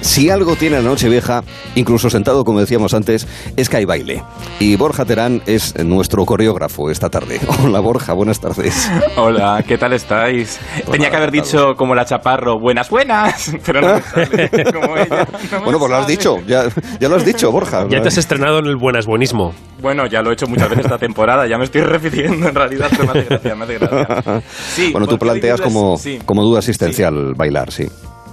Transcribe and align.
si 0.00 0.30
algo 0.30 0.56
tiene 0.56 0.76
la 0.76 0.82
noche 0.82 1.08
vieja, 1.08 1.42
incluso 1.74 2.08
sentado, 2.10 2.44
como 2.44 2.60
decíamos 2.60 2.94
antes, 2.94 3.26
es 3.56 3.68
que 3.68 3.78
hay 3.78 3.84
baile. 3.84 4.22
Y 4.60 4.76
Borja 4.76 5.04
Terán 5.04 5.42
es 5.46 5.74
nuestro 5.84 6.24
coreógrafo 6.24 6.90
esta 6.90 7.08
tarde. 7.10 7.40
Hola 7.64 7.80
Borja, 7.80 8.12
buenas 8.12 8.40
tardes. 8.40 8.88
Hola, 9.16 9.62
¿qué 9.66 9.76
tal 9.78 9.92
estáis? 9.92 10.58
Tenía 10.90 11.10
que 11.10 11.16
haber 11.16 11.30
dicho 11.30 11.74
como 11.76 11.94
la 11.94 12.04
Chaparro, 12.04 12.58
buenas, 12.58 12.88
buenas, 12.90 13.52
pero 13.66 13.80
no 13.80 13.94
me 13.94 14.02
sale 14.26 14.50
como 14.72 14.96
ella. 14.96 15.26
no 15.52 15.58
me 15.58 15.64
Bueno, 15.64 15.78
pues 15.78 15.90
lo 15.90 15.96
has 15.96 16.06
dicho, 16.06 16.36
ya, 16.46 16.64
ya 17.00 17.08
lo 17.08 17.16
has 17.16 17.24
dicho, 17.24 17.50
Borja. 17.52 17.86
Ya 17.88 18.00
te 18.00 18.08
has 18.08 18.18
estrenado 18.18 18.58
en 18.60 18.66
el 18.66 18.76
buenas 18.76 19.06
buenismo. 19.06 19.54
Bueno, 19.80 20.06
ya 20.06 20.22
lo 20.22 20.30
he 20.30 20.34
hecho 20.34 20.46
muchas 20.46 20.68
veces 20.70 20.86
esta 20.86 20.98
temporada, 20.98 21.46
ya 21.46 21.56
me 21.58 21.64
estoy 21.64 21.82
repitiendo 21.82 22.48
en 22.48 22.54
realidad, 22.54 22.88
pero 22.90 23.04
me 23.12 23.20
hace 23.20 23.28
gracia, 23.28 23.54
me 23.54 23.64
hace 23.64 23.78
gracia. 23.78 24.42
Sí, 24.74 24.90
bueno, 24.92 25.06
tú 25.06 25.18
planteas 25.18 25.60
dices- 25.60 25.72
como, 25.72 25.96
sí. 25.98 26.18
como 26.24 26.42
duda 26.42 26.58
existencial 26.58 27.34
bailar, 27.34 27.70
sí. 27.70 27.86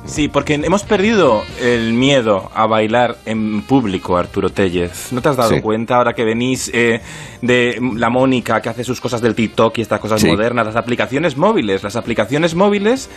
Sí, 0.06 0.28
porque 0.28 0.54
hemos 0.54 0.84
perdido 0.84 1.44
el 1.60 1.92
miedo 1.94 2.50
a 2.54 2.68
bailar 2.68 3.18
en 3.26 3.64
público, 3.64 4.16
Arturo 4.18 4.50
Tellez. 4.50 5.12
¿No 5.12 5.22
te 5.22 5.30
has 5.30 5.36
dado 5.36 5.50
Sí. 5.50 5.62
cuenta 5.62 5.98
ahora 5.98 6.14
que 6.14 6.24
venís 6.24 6.70
eh, 6.74 7.02
de 7.42 7.80
la 7.96 8.10
Mónica 8.10 8.62
que 8.62 8.70
hace 8.70 8.84
sus 8.84 9.02
cosas 9.02 9.20
del 9.20 9.34
TikTok 9.34 9.78
y 9.80 9.82
estas 9.82 10.00
cosas 10.00 10.22
Sí. 10.22 10.28
modernas, 10.28 10.68
las 10.68 10.76
aplicaciones 10.76 11.36
móviles? 11.38 11.82
Las 11.84 11.96
aplicaciones 11.96 12.54
móviles 12.56 13.10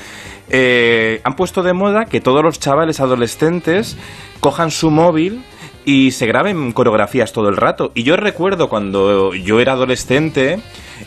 eh, 0.48 1.20
han 1.24 1.37
puesto 1.37 1.62
de 1.62 1.74
moda 1.74 2.06
que 2.06 2.20
todos 2.23 2.42
los 2.42 2.59
chavales 2.59 3.00
adolescentes 3.00 3.97
cojan 4.41 4.70
su 4.70 4.91
móvil 4.91 5.45
y 5.88 6.10
se 6.10 6.27
graben 6.27 6.73
coreografías 6.73 7.33
todo 7.33 7.48
el 7.48 7.56
rato. 7.56 7.92
Y 7.95 8.02
yo 8.02 8.15
recuerdo 8.16 8.69
cuando 8.69 9.33
yo 9.33 9.59
era 9.59 9.73
adolescente, 9.73 10.59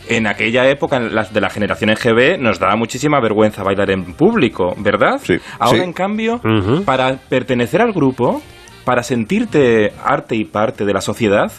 en 0.08 0.26
aquella 0.26 0.68
época, 0.68 0.98
de 0.98 1.40
la 1.40 1.50
generación 1.50 1.90
EGB, 1.90 2.40
nos 2.40 2.58
daba 2.58 2.74
muchísima 2.74 3.20
vergüenza 3.20 3.62
bailar 3.62 3.92
en 3.92 4.14
público, 4.14 4.74
¿verdad? 4.78 5.20
Sí, 5.22 5.34
Ahora, 5.60 5.78
sí. 5.78 5.84
en 5.84 5.92
cambio, 5.92 6.40
para 6.84 7.16
pertenecer 7.28 7.80
al 7.80 7.92
grupo, 7.92 8.42
para 8.84 9.04
sentirte 9.04 9.92
arte 10.04 10.34
y 10.34 10.44
parte 10.46 10.84
de 10.84 10.92
la 10.92 11.00
sociedad, 11.00 11.52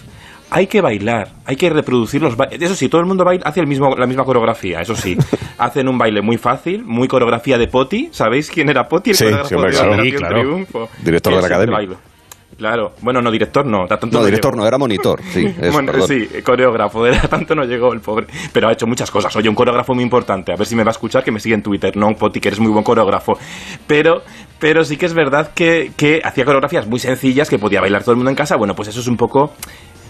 hay 0.51 0.67
que 0.67 0.81
bailar, 0.81 1.29
hay 1.45 1.55
que 1.55 1.69
reproducir 1.69 2.21
los 2.21 2.35
bailes. 2.35 2.61
Eso 2.61 2.75
sí, 2.75 2.89
todo 2.89 2.99
el 2.99 3.07
mundo 3.07 3.23
baila, 3.23 3.43
hace 3.45 3.61
el 3.61 3.67
mismo, 3.67 3.95
la 3.95 4.05
misma 4.05 4.25
coreografía, 4.25 4.81
eso 4.81 4.95
sí. 4.95 5.15
Hacen 5.57 5.87
un 5.87 5.97
baile 5.97 6.21
muy 6.21 6.35
fácil, 6.37 6.83
muy 6.83 7.07
coreografía 7.07 7.57
de 7.57 7.67
Poti. 7.67 8.09
¿Sabéis 8.11 8.51
quién 8.51 8.67
era 8.69 8.83
Poti? 8.89 9.11
El 9.11 9.15
Sí, 9.15 9.23
coreógrafo 9.23 9.47
sí, 9.47 9.55
hombre, 9.55 9.71
de 9.71 9.77
claro. 9.77 9.93
Operación 9.93 10.11
Sí, 10.11 10.17
claro. 10.17 10.41
Triunfo. 10.41 10.89
Director 11.01 11.33
de 11.35 11.39
la 11.41 11.47
academia. 11.47 11.97
Claro, 12.57 12.93
bueno, 13.01 13.21
no, 13.21 13.31
director 13.31 13.65
no, 13.65 13.85
tanto 13.87 14.07
No, 14.07 14.23
director 14.25 14.51
llegó. 14.53 14.61
no, 14.63 14.67
era 14.67 14.77
monitor, 14.77 15.21
sí. 15.31 15.45
es- 15.45 15.73
bueno, 15.73 15.91
perdón. 15.91 16.07
sí, 16.07 16.27
coreógrafo, 16.43 17.03
de 17.03 17.17
tanto 17.29 17.55
no 17.55 17.63
llegó 17.63 17.91
el 17.93 17.99
pobre. 17.99 18.27
Pero 18.51 18.67
ha 18.67 18.73
hecho 18.73 18.85
muchas 18.87 19.09
cosas. 19.11 19.35
Oye, 19.35 19.49
un 19.49 19.55
coreógrafo 19.55 19.93
muy 19.93 20.03
importante. 20.03 20.51
A 20.53 20.55
ver 20.55 20.67
si 20.67 20.75
me 20.75 20.83
va 20.83 20.89
a 20.89 20.93
escuchar, 20.93 21.23
que 21.23 21.31
me 21.31 21.39
sigue 21.39 21.55
en 21.55 21.63
Twitter. 21.63 21.95
No, 21.97 22.09
Poti, 22.15 22.39
que 22.39 22.49
eres 22.49 22.59
muy 22.59 22.71
buen 22.71 22.83
coreógrafo. 22.83 23.37
Pero, 23.87 24.21
pero 24.59 24.83
sí 24.83 24.97
que 24.97 25.05
es 25.05 25.13
verdad 25.13 25.51
que, 25.53 25.91
que 25.97 26.21
hacía 26.23 26.45
coreografías 26.45 26.87
muy 26.87 26.99
sencillas 26.99 27.49
que 27.49 27.57
podía 27.59 27.81
bailar 27.81 28.01
todo 28.03 28.11
el 28.11 28.17
mundo 28.17 28.29
en 28.29 28.35
casa. 28.35 28.55
Bueno, 28.55 28.75
pues 28.75 28.89
eso 28.89 28.99
es 28.99 29.07
un 29.07 29.17
poco 29.17 29.53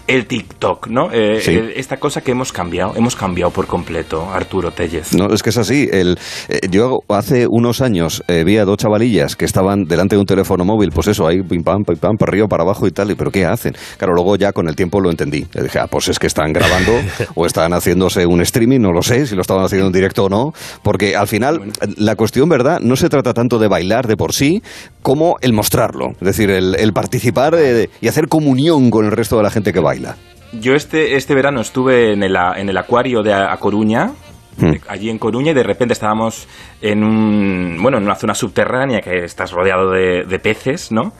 el 0.06 0.26
TikTok, 0.26 0.88
¿no? 0.88 1.10
Eh, 1.12 1.40
Sí. 1.40 1.58
esta 1.76 1.96
cosa 1.96 2.20
que 2.20 2.32
hemos 2.32 2.52
cambiado, 2.52 2.94
hemos 2.96 3.16
cambiado 3.16 3.50
por 3.50 3.66
completo, 3.66 4.30
Arturo 4.30 4.70
Tellez. 4.70 5.14
No, 5.14 5.32
es 5.32 5.42
que 5.42 5.50
es 5.50 5.56
así. 5.56 5.88
El, 5.90 6.18
eh, 6.48 6.60
yo 6.70 6.98
hace 7.08 7.46
unos 7.48 7.80
años 7.80 8.22
eh, 8.28 8.44
vi 8.44 8.58
a 8.58 8.64
dos 8.64 8.76
chavalillas 8.76 9.36
que 9.36 9.44
estaban 9.44 9.84
delante 9.84 10.16
de 10.16 10.20
un 10.20 10.26
teléfono 10.26 10.64
móvil, 10.64 10.90
pues 10.90 11.08
eso, 11.08 11.26
ahí 11.26 11.42
pim 11.42 11.62
pam, 11.62 11.84
pim 11.84 11.96
pam, 11.96 12.16
para 12.16 12.30
arriba, 12.30 12.46
para 12.48 12.62
abajo 12.64 12.86
y 12.86 12.90
tal. 12.90 13.10
Y, 13.10 13.14
¿Pero 13.14 13.30
qué 13.30 13.46
hacen? 13.46 13.74
Claro, 13.96 14.14
luego 14.14 14.36
ya 14.36 14.52
con 14.52 14.68
el 14.68 14.76
tiempo 14.76 15.00
lo 15.00 15.10
entendí. 15.10 15.46
Le 15.54 15.62
dije, 15.62 15.78
ah, 15.78 15.86
pues 15.90 16.08
es 16.08 16.18
que 16.18 16.26
están 16.26 16.52
grabando 16.52 16.92
o 17.34 17.46
están 17.46 17.72
haciéndose 17.72 18.26
un 18.26 18.40
streaming, 18.42 18.80
no 18.80 18.92
lo 18.92 19.02
sé, 19.02 19.26
si 19.26 19.34
lo 19.34 19.40
estaban 19.40 19.64
haciendo 19.64 19.86
en 19.86 19.92
directo 19.92 20.24
o 20.24 20.28
no. 20.28 20.52
Porque 20.82 21.16
al 21.16 21.28
final, 21.28 21.60
la 21.96 22.14
cuestión, 22.16 22.48
¿verdad? 22.48 22.80
No 22.80 22.96
se 22.96 23.08
trata 23.08 23.32
tanto 23.32 23.58
de 23.58 23.68
bailar 23.68 24.06
de 24.06 24.16
por 24.16 24.32
sí 24.32 24.62
como 25.04 25.36
el 25.42 25.52
mostrarlo. 25.52 26.12
Es 26.12 26.26
decir, 26.26 26.48
el, 26.50 26.92
participar 26.94 27.54
eh, 27.58 27.90
y 28.00 28.08
hacer 28.08 28.26
comunión 28.26 28.90
con 28.90 29.04
el 29.04 29.12
resto 29.12 29.36
de 29.36 29.42
la 29.42 29.50
gente 29.50 29.70
que 29.70 29.78
baila. 29.78 30.16
Yo 30.58 30.74
este, 30.74 31.16
este 31.16 31.34
verano 31.34 31.60
estuve 31.60 32.14
en 32.14 32.22
el, 32.22 32.34
en 32.56 32.70
el 32.70 32.76
acuario 32.78 33.22
de 33.22 33.34
A 33.34 33.54
Coruña, 33.58 34.12
Hmm. 34.56 34.74
allí 34.88 35.10
en 35.10 35.18
Coruña, 35.18 35.50
y 35.50 35.54
de 35.54 35.62
repente 35.64 35.94
estábamos 35.94 36.46
en 36.80 37.02
un 37.02 37.78
bueno 37.82 37.98
en 37.98 38.04
una 38.04 38.14
zona 38.14 38.34
subterránea 38.34 39.00
que 39.00 39.24
estás 39.24 39.50
rodeado 39.50 39.90
de, 39.90 40.24
de 40.24 40.38
peces, 40.38 40.92
¿no? 40.92 41.12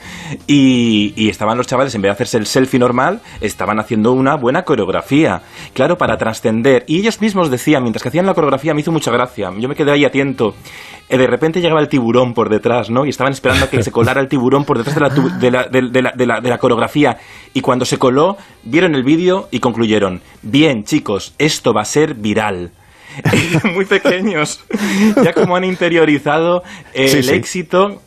Y, 0.46 1.12
y 1.16 1.28
estaban 1.28 1.56
los 1.58 1.66
chavales, 1.66 1.94
en 1.94 2.02
vez 2.02 2.10
de 2.10 2.12
hacerse 2.12 2.38
el 2.38 2.46
selfie 2.46 2.78
normal, 2.78 3.20
estaban 3.40 3.78
haciendo 3.80 4.12
una 4.12 4.36
buena 4.36 4.62
coreografía. 4.62 5.42
Claro, 5.72 5.98
para 5.98 6.16
trascender. 6.16 6.84
Y 6.86 6.98
ellos 6.98 7.20
mismos 7.20 7.50
decían, 7.50 7.82
mientras 7.82 8.02
que 8.02 8.08
hacían 8.08 8.26
la 8.26 8.34
coreografía, 8.34 8.74
me 8.74 8.80
hizo 8.80 8.92
mucha 8.92 9.10
gracia. 9.10 9.50
Yo 9.58 9.68
me 9.68 9.74
quedé 9.74 9.92
ahí 9.92 10.04
atento. 10.04 10.54
Eh, 11.08 11.18
de 11.18 11.26
repente 11.26 11.60
llegaba 11.60 11.80
el 11.80 11.88
tiburón 11.88 12.34
por 12.34 12.48
detrás, 12.48 12.88
¿no? 12.90 13.04
Y 13.04 13.10
estaban 13.10 13.32
esperando 13.32 13.64
a 13.66 13.68
que 13.70 13.82
se 13.82 13.90
colara 13.92 14.20
el 14.20 14.28
tiburón 14.28 14.64
por 14.64 14.78
detrás 14.78 14.94
de 14.94 15.00
la, 15.02 15.08
de 15.08 15.50
la- 15.50 16.12
de 16.12 16.26
la- 16.26 16.40
de 16.40 16.48
la 16.50 16.58
coreografía. 16.58 17.18
Y 17.52 17.60
cuando 17.60 17.84
se 17.84 17.98
coló, 17.98 18.36
vieron 18.62 18.94
el 18.94 19.02
vídeo 19.04 19.48
y 19.50 19.60
concluyeron, 19.60 20.20
bien 20.42 20.84
chicos, 20.84 21.34
esto 21.38 21.72
va 21.74 21.82
a 21.82 21.84
ser 21.84 22.14
viral. 22.14 22.70
Muy 23.75 23.84
pequeños. 23.84 24.64
Ya 25.22 25.32
como 25.32 25.56
han 25.56 25.64
interiorizado 25.64 26.62
eh, 26.92 27.08
Sí, 27.08 27.16
el 27.19 27.25
sí. 27.25 27.34
éxito, 27.34 28.02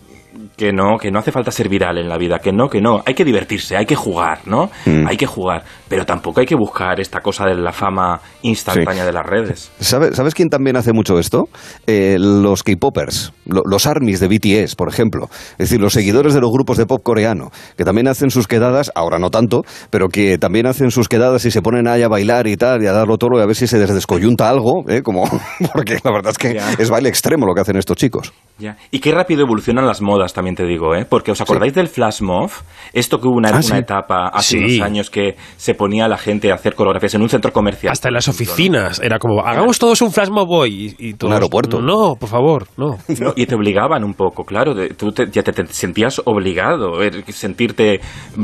que 0.56 0.72
no, 0.74 0.98
que 0.98 1.12
no 1.12 1.20
hace 1.20 1.32
falta 1.32 1.52
ser 1.52 1.70
viral 1.70 1.98
en 1.98 2.10
la 2.10 2.18
vida, 2.18 2.40
que 2.40 2.52
no, 2.52 2.70
que 2.70 2.82
no. 2.82 3.02
Hay 3.06 3.14
que 3.14 3.24
divertirse, 3.26 3.76
hay 3.78 3.86
que 3.86 3.96
jugar, 3.96 4.40
¿no? 4.46 4.70
Mm. 4.86 5.08
Hay 5.08 5.18
que 5.18 5.26
jugar. 5.26 5.64
Pero 5.88 6.06
tampoco 6.06 6.40
hay 6.40 6.46
que 6.46 6.56
buscar 6.56 7.00
esta 7.00 7.22
cosa 7.22 7.46
de 7.46 7.56
la 7.56 7.72
fama 7.72 8.20
instantánea 8.42 9.06
de 9.06 9.12
las 9.14 9.26
redes. 9.26 9.72
¿Sabe- 9.80 10.14
¿Sabes 10.14 10.34
quién 10.34 10.50
también 10.50 10.76
hace 10.78 10.94
mucho 10.94 11.20
esto? 11.20 11.46
Eh, 11.86 12.18
los 12.20 12.64
K-popers, 12.64 13.34
lo- 13.46 13.64
los 13.66 13.86
armies 13.88 14.20
de 14.20 14.28
BTS, 14.28 14.76
por 14.76 14.90
ejemplo. 14.90 15.28
Es 15.54 15.70
decir, 15.70 15.80
los 15.82 15.94
seguidores 15.94 16.34
de 16.34 16.42
los 16.42 16.52
grupos 16.52 16.78
de 16.78 16.86
pop 16.86 17.02
coreano, 17.04 17.50
que 17.78 17.84
también 17.86 18.08
hacen 18.08 18.30
sus 18.30 18.48
quedadas, 18.48 18.92
ahora 18.96 19.20
no 19.20 19.30
tanto, 19.30 19.64
pero 19.90 20.08
que 20.10 20.38
también 20.38 20.66
hacen 20.68 20.92
sus 20.92 21.08
quedadas 21.08 21.46
y 21.46 21.52
se 21.52 21.62
ponen 21.62 21.88
ahí 21.88 22.04
a 22.04 22.08
bailar 22.08 22.48
y 22.48 22.58
tal, 22.58 22.84
y 22.84 22.88
a 22.88 22.92
darlo 22.92 23.18
todo 23.18 23.40
y 23.40 23.42
a 23.42 23.46
ver 23.46 23.56
si 23.56 23.68
se 23.68 23.78
les 23.78 23.94
descoyunta 23.94 24.50
algo, 24.50 24.84
¿eh? 24.88 25.02
Como, 25.02 25.24
porque 25.74 25.98
la 26.04 26.12
verdad 26.12 26.32
es 26.32 26.38
que 26.38 26.54
Ya. 26.56 26.74
es 26.78 26.90
baile 26.90 27.10
extremo 27.10 27.46
lo 27.46 27.54
que 27.54 27.62
hacen 27.62 27.78
estos 27.78 27.96
chicos. 27.98 28.34
Ya. 28.60 28.76
Y 28.92 29.00
qué 29.00 29.12
rápido 29.12 29.42
evolucionan 29.44 29.86
las 29.86 30.02
modas, 30.02 30.27
también 30.34 30.56
te 30.56 30.66
digo, 30.66 30.96
¿eh? 30.96 31.06
Porque 31.10 31.32
os 31.32 31.42
acordáis 31.42 31.74
del 31.74 31.88
flash 31.88 32.22
mob, 32.22 32.52
esto 32.94 33.20
que 33.20 33.28
hubo 33.28 33.38
una, 33.38 33.50
Ah, 33.50 33.54
una 33.54 33.62
sí. 33.62 33.76
etapa 33.76 34.28
hace 34.34 34.58
Sí. 34.58 34.76
unos 34.76 34.82
años 34.82 35.10
que 35.10 35.36
se 35.58 35.74
ponía 35.74 36.08
la 36.08 36.18
gente 36.18 36.52
a 36.52 36.56
hacer 36.56 36.76
coreografías 36.76 37.14
en 37.16 37.22
un 37.22 37.30
centro 37.30 37.52
comercial. 37.54 37.92
Hasta 37.92 38.10
en 38.10 38.14
las 38.16 38.28
oficinas. 38.28 39.00
Era 39.00 39.20
como, 39.20 39.42
hagamos 39.46 39.80
todos 39.80 40.02
un 40.02 40.12
flash 40.12 40.30
mob 40.30 40.50
hoy. 40.50 40.96
Y, 41.00 41.10
y 41.10 41.14
todos, 41.14 41.34
aeropuerto. 41.34 41.82
No, 41.82 42.16
por 42.20 42.30
favor, 42.30 42.68
no. 42.78 42.98
No, 43.20 43.34
y 43.36 43.46
te 43.46 43.56
obligaban 43.56 44.04
un 44.04 44.14
poco, 44.14 44.44
claro. 44.44 44.74
de- 44.76 44.90
tú 44.90 45.12
te, 45.12 45.28
ya 45.32 45.42
te, 45.44 45.52
te 45.52 45.66
sentías 45.68 46.22
obligado, 46.26 47.02
eh, 47.02 47.24
sentirte 47.30 48.00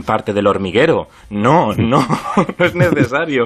parte 0.06 0.34
del 0.34 0.48
hormiguero. 0.48 1.08
No, 1.30 1.74
no, 1.74 2.06
no 2.60 2.66
es 2.66 2.76
necesario. 2.76 3.46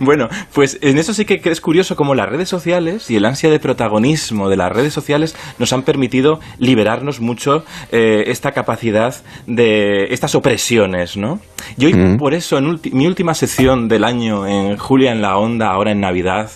Bueno, 0.00 0.28
pues 0.54 0.78
en 0.82 0.98
eso 0.98 1.12
sí 1.14 1.24
que 1.24 1.40
es 1.50 1.60
curioso 1.60 1.96
como 1.96 2.14
las 2.14 2.28
redes 2.28 2.48
sociales 2.48 3.10
y 3.10 3.16
el 3.16 3.24
ansia 3.24 3.50
de 3.50 3.58
protagonismo 3.58 4.48
de 4.48 4.56
las 4.56 4.70
redes 4.72 4.92
sociales 4.92 5.36
nos 5.58 5.72
han 5.72 5.82
permitido 5.82 6.38
liberarnos 6.58 7.20
mucho 7.20 7.64
eh, 7.92 8.24
esta 8.26 8.52
capacidad 8.52 9.14
de 9.46 10.04
estas 10.10 10.34
opresiones, 10.34 11.16
¿no? 11.16 11.40
Y 11.76 11.86
hoy, 11.86 11.94
Mm. 11.94 12.16
por 12.16 12.34
eso, 12.34 12.58
en 12.58 12.80
mi 12.92 13.06
última 13.06 13.34
sesión 13.34 13.88
del 13.88 14.04
año 14.04 14.46
en 14.46 14.76
Julia 14.76 15.12
en 15.12 15.20
la 15.22 15.36
Onda, 15.36 15.70
ahora 15.70 15.92
en 15.92 16.00
Navidad, 16.00 16.50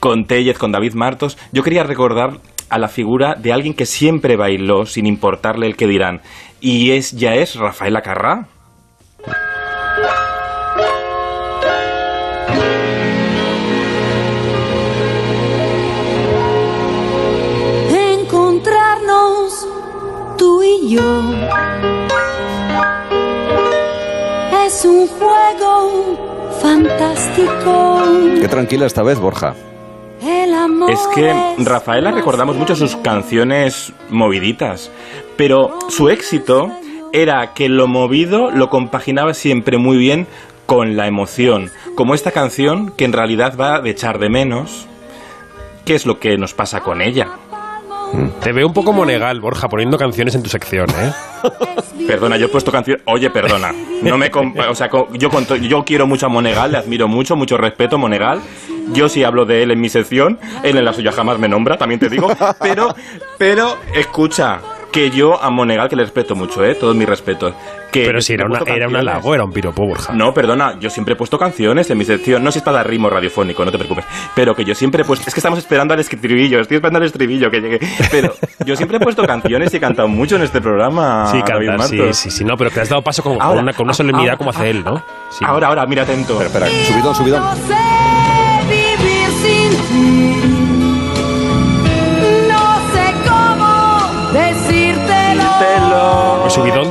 con 0.00 0.26
Tellez, 0.26 0.58
con 0.58 0.72
David 0.72 0.94
Martos, 0.94 1.38
yo 1.52 1.62
quería 1.62 1.84
recordar 1.84 2.38
a 2.70 2.78
la 2.78 2.88
figura 2.88 3.34
de 3.34 3.52
alguien 3.52 3.74
que 3.74 3.86
siempre 3.86 4.36
bailó 4.36 4.86
sin 4.86 5.06
importarle 5.06 5.66
el 5.66 5.76
que 5.76 5.86
dirán. 5.86 6.20
Y 6.60 6.92
es, 6.92 7.12
ya 7.12 7.34
es 7.34 7.56
Rafael 7.56 7.96
Acarrá. 7.96 8.46
Yo. 20.92 21.34
Es 24.66 24.84
un 24.84 25.06
juego 25.08 26.50
fantástico. 26.60 28.02
Qué 28.40 28.48
tranquila 28.48 28.86
esta 28.86 29.02
vez, 29.02 29.18
Borja. 29.18 29.54
El 30.22 30.54
amor 30.54 30.90
Es 30.90 31.00
que 31.14 31.34
Rafaela 31.58 32.12
recordamos 32.12 32.56
mucho 32.56 32.76
sus 32.76 32.94
canciones 32.96 33.92
moviditas, 34.08 34.90
pero 35.36 35.78
su 35.88 36.10
éxito 36.10 36.70
era 37.12 37.54
que 37.54 37.68
lo 37.68 37.88
movido 37.88 38.50
lo 38.50 38.70
compaginaba 38.70 39.34
siempre 39.34 39.78
muy 39.78 39.96
bien 39.96 40.26
con 40.66 40.96
la 40.96 41.06
emoción, 41.06 41.70
como 41.96 42.14
esta 42.14 42.30
canción 42.30 42.92
que 42.92 43.04
en 43.04 43.12
realidad 43.12 43.56
va 43.60 43.80
de 43.80 43.90
echar 43.90 44.18
de 44.18 44.30
menos. 44.30 44.86
¿Qué 45.84 45.96
es 45.96 46.06
lo 46.06 46.20
que 46.20 46.38
nos 46.38 46.54
pasa 46.54 46.80
con 46.80 47.02
ella? 47.02 47.30
Te 48.42 48.52
veo 48.52 48.66
un 48.66 48.74
poco 48.74 48.92
monegal, 48.92 49.40
Borja, 49.40 49.68
poniendo 49.68 49.96
canciones 49.96 50.34
en 50.34 50.42
tu 50.42 50.50
sección, 50.50 50.86
¿eh? 50.90 51.12
Perdona, 52.06 52.36
yo 52.36 52.46
he 52.46 52.48
puesto 52.48 52.70
canción. 52.72 53.00
Oye, 53.06 53.30
perdona. 53.30 53.72
No 54.02 54.18
me 54.18 54.30
o 54.68 54.74
sea, 54.74 54.90
yo 55.12 55.30
yo 55.60 55.84
quiero 55.84 56.06
mucho 56.06 56.26
a 56.26 56.28
Monegal, 56.28 56.72
le 56.72 56.78
admiro 56.78 57.08
mucho, 57.08 57.36
mucho 57.36 57.56
respeto 57.56 57.96
a 57.96 57.98
Monegal. 57.98 58.40
Yo 58.92 59.08
sí 59.08 59.22
hablo 59.22 59.44
de 59.44 59.62
él 59.62 59.70
en 59.70 59.80
mi 59.80 59.88
sección, 59.88 60.38
él 60.62 60.76
en 60.76 60.84
la 60.84 60.92
suya 60.92 61.12
jamás 61.12 61.38
me 61.38 61.48
nombra, 61.48 61.78
también 61.78 62.00
te 62.00 62.08
digo. 62.08 62.28
Pero, 62.60 62.94
pero, 63.38 63.76
escucha, 63.94 64.60
que 64.90 65.10
yo 65.10 65.42
a 65.42 65.50
Monegal, 65.50 65.88
que 65.88 65.96
le 65.96 66.02
respeto 66.02 66.34
mucho, 66.34 66.64
¿eh? 66.64 66.74
Todo 66.74 66.92
mi 66.94 67.06
respeto. 67.06 67.54
Que 67.92 68.06
Pero 68.06 68.22
si 68.22 68.32
era, 68.32 68.46
una, 68.46 68.60
era 68.66 68.88
un 68.88 68.96
halago, 68.96 69.34
era 69.34 69.44
un 69.44 69.52
piropo, 69.52 69.86
Borja. 69.86 70.14
No, 70.14 70.32
perdona, 70.32 70.78
yo 70.80 70.88
siempre 70.88 71.12
he 71.12 71.16
puesto 71.16 71.38
canciones 71.38 71.90
en 71.90 71.98
mi 71.98 72.06
sección. 72.06 72.42
No 72.42 72.50
sé 72.50 72.54
si 72.54 72.58
es 72.60 72.64
para 72.64 72.78
dar 72.78 72.88
ritmo 72.88 73.10
radiofónico, 73.10 73.64
no 73.66 73.70
te 73.70 73.76
preocupes. 73.76 74.06
Pero 74.34 74.54
que 74.54 74.64
yo 74.64 74.74
siempre 74.74 75.02
he 75.02 75.04
puesto. 75.04 75.28
Es 75.28 75.34
que 75.34 75.40
estamos 75.40 75.58
esperando 75.58 75.92
al 75.92 76.00
estribillo, 76.00 76.60
estoy 76.60 76.76
esperando 76.76 77.00
al 77.00 77.04
estribillo 77.04 77.50
que 77.50 77.60
llegue. 77.60 77.80
Pero 78.10 78.34
yo 78.64 78.76
siempre 78.76 78.96
he 78.96 79.00
puesto 79.00 79.24
canciones 79.26 79.74
y 79.74 79.76
he 79.76 79.80
cantado 79.80 80.08
mucho 80.08 80.36
en 80.36 80.42
este 80.42 80.62
programa. 80.62 81.26
Sí, 81.30 81.42
cantar, 81.42 81.82
sí, 81.82 82.00
sí, 82.12 82.30
sí, 82.30 82.44
no, 82.44 82.56
pero 82.56 82.70
que 82.70 82.76
le 82.76 82.82
has 82.82 82.88
dado 82.88 83.02
paso 83.02 83.22
con, 83.22 83.32
una, 83.34 83.72
con 83.74 83.84
una 83.84 83.90
ah, 83.90 83.94
solemnidad 83.94 84.30
ahora, 84.30 84.36
como 84.38 84.50
hace 84.50 84.70
él, 84.70 84.82
¿no? 84.82 85.04
Sí. 85.30 85.44
Ahora, 85.46 85.68
ahora, 85.68 85.84
mira 85.84 86.04
atento. 86.04 86.40
Espera, 86.40 86.66
espera, 86.66 86.86
subidón, 86.86 87.14
subidón. 87.14 88.01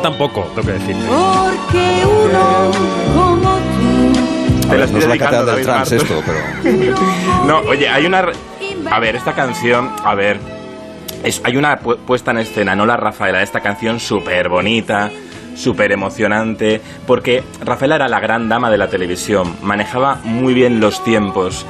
Tampoco, 0.02 0.42
tengo 0.56 0.68
que 0.68 0.74
decirte. 0.74 1.06
Porque 1.08 2.04
uno 2.06 2.72
como 3.16 3.56
tú. 3.58 4.68
No 4.68 4.98
es 4.98 5.08
la 5.08 5.18
catedral 5.18 5.46
del 5.56 5.66
trans 5.66 5.92
esto, 5.92 6.24
pero... 6.26 7.46
No, 7.46 7.58
oye, 7.70 7.88
hay 7.90 8.06
una. 8.06 8.26
A 8.90 9.00
ver, 9.00 9.16
esta 9.16 9.34
canción, 9.34 9.92
a 10.04 10.16
ver. 10.16 10.40
es- 11.24 11.42
hay 11.44 11.56
una 11.58 11.80
pu- 11.80 11.98
puesta 11.98 12.32
en 12.32 12.40
escena, 12.40 12.76
no 12.76 12.86
la 12.86 12.98
Rafaela, 12.98 13.40
de 13.40 13.44
esta 13.44 13.60
canción 13.60 14.00
súper 14.00 14.50
bonita, 14.50 15.12
súper 15.56 15.92
emocionante, 15.92 16.82
porque 17.06 17.44
Rafaela 17.64 17.96
era 17.96 18.08
la 18.08 18.20
gran 18.20 18.50
dama 18.50 18.72
de 18.72 18.78
la 18.78 18.88
televisión, 18.88 19.56
manejaba 19.62 20.20
muy 20.24 20.54
bien 20.54 20.80
los 20.80 21.04
tiempos. 21.04 21.66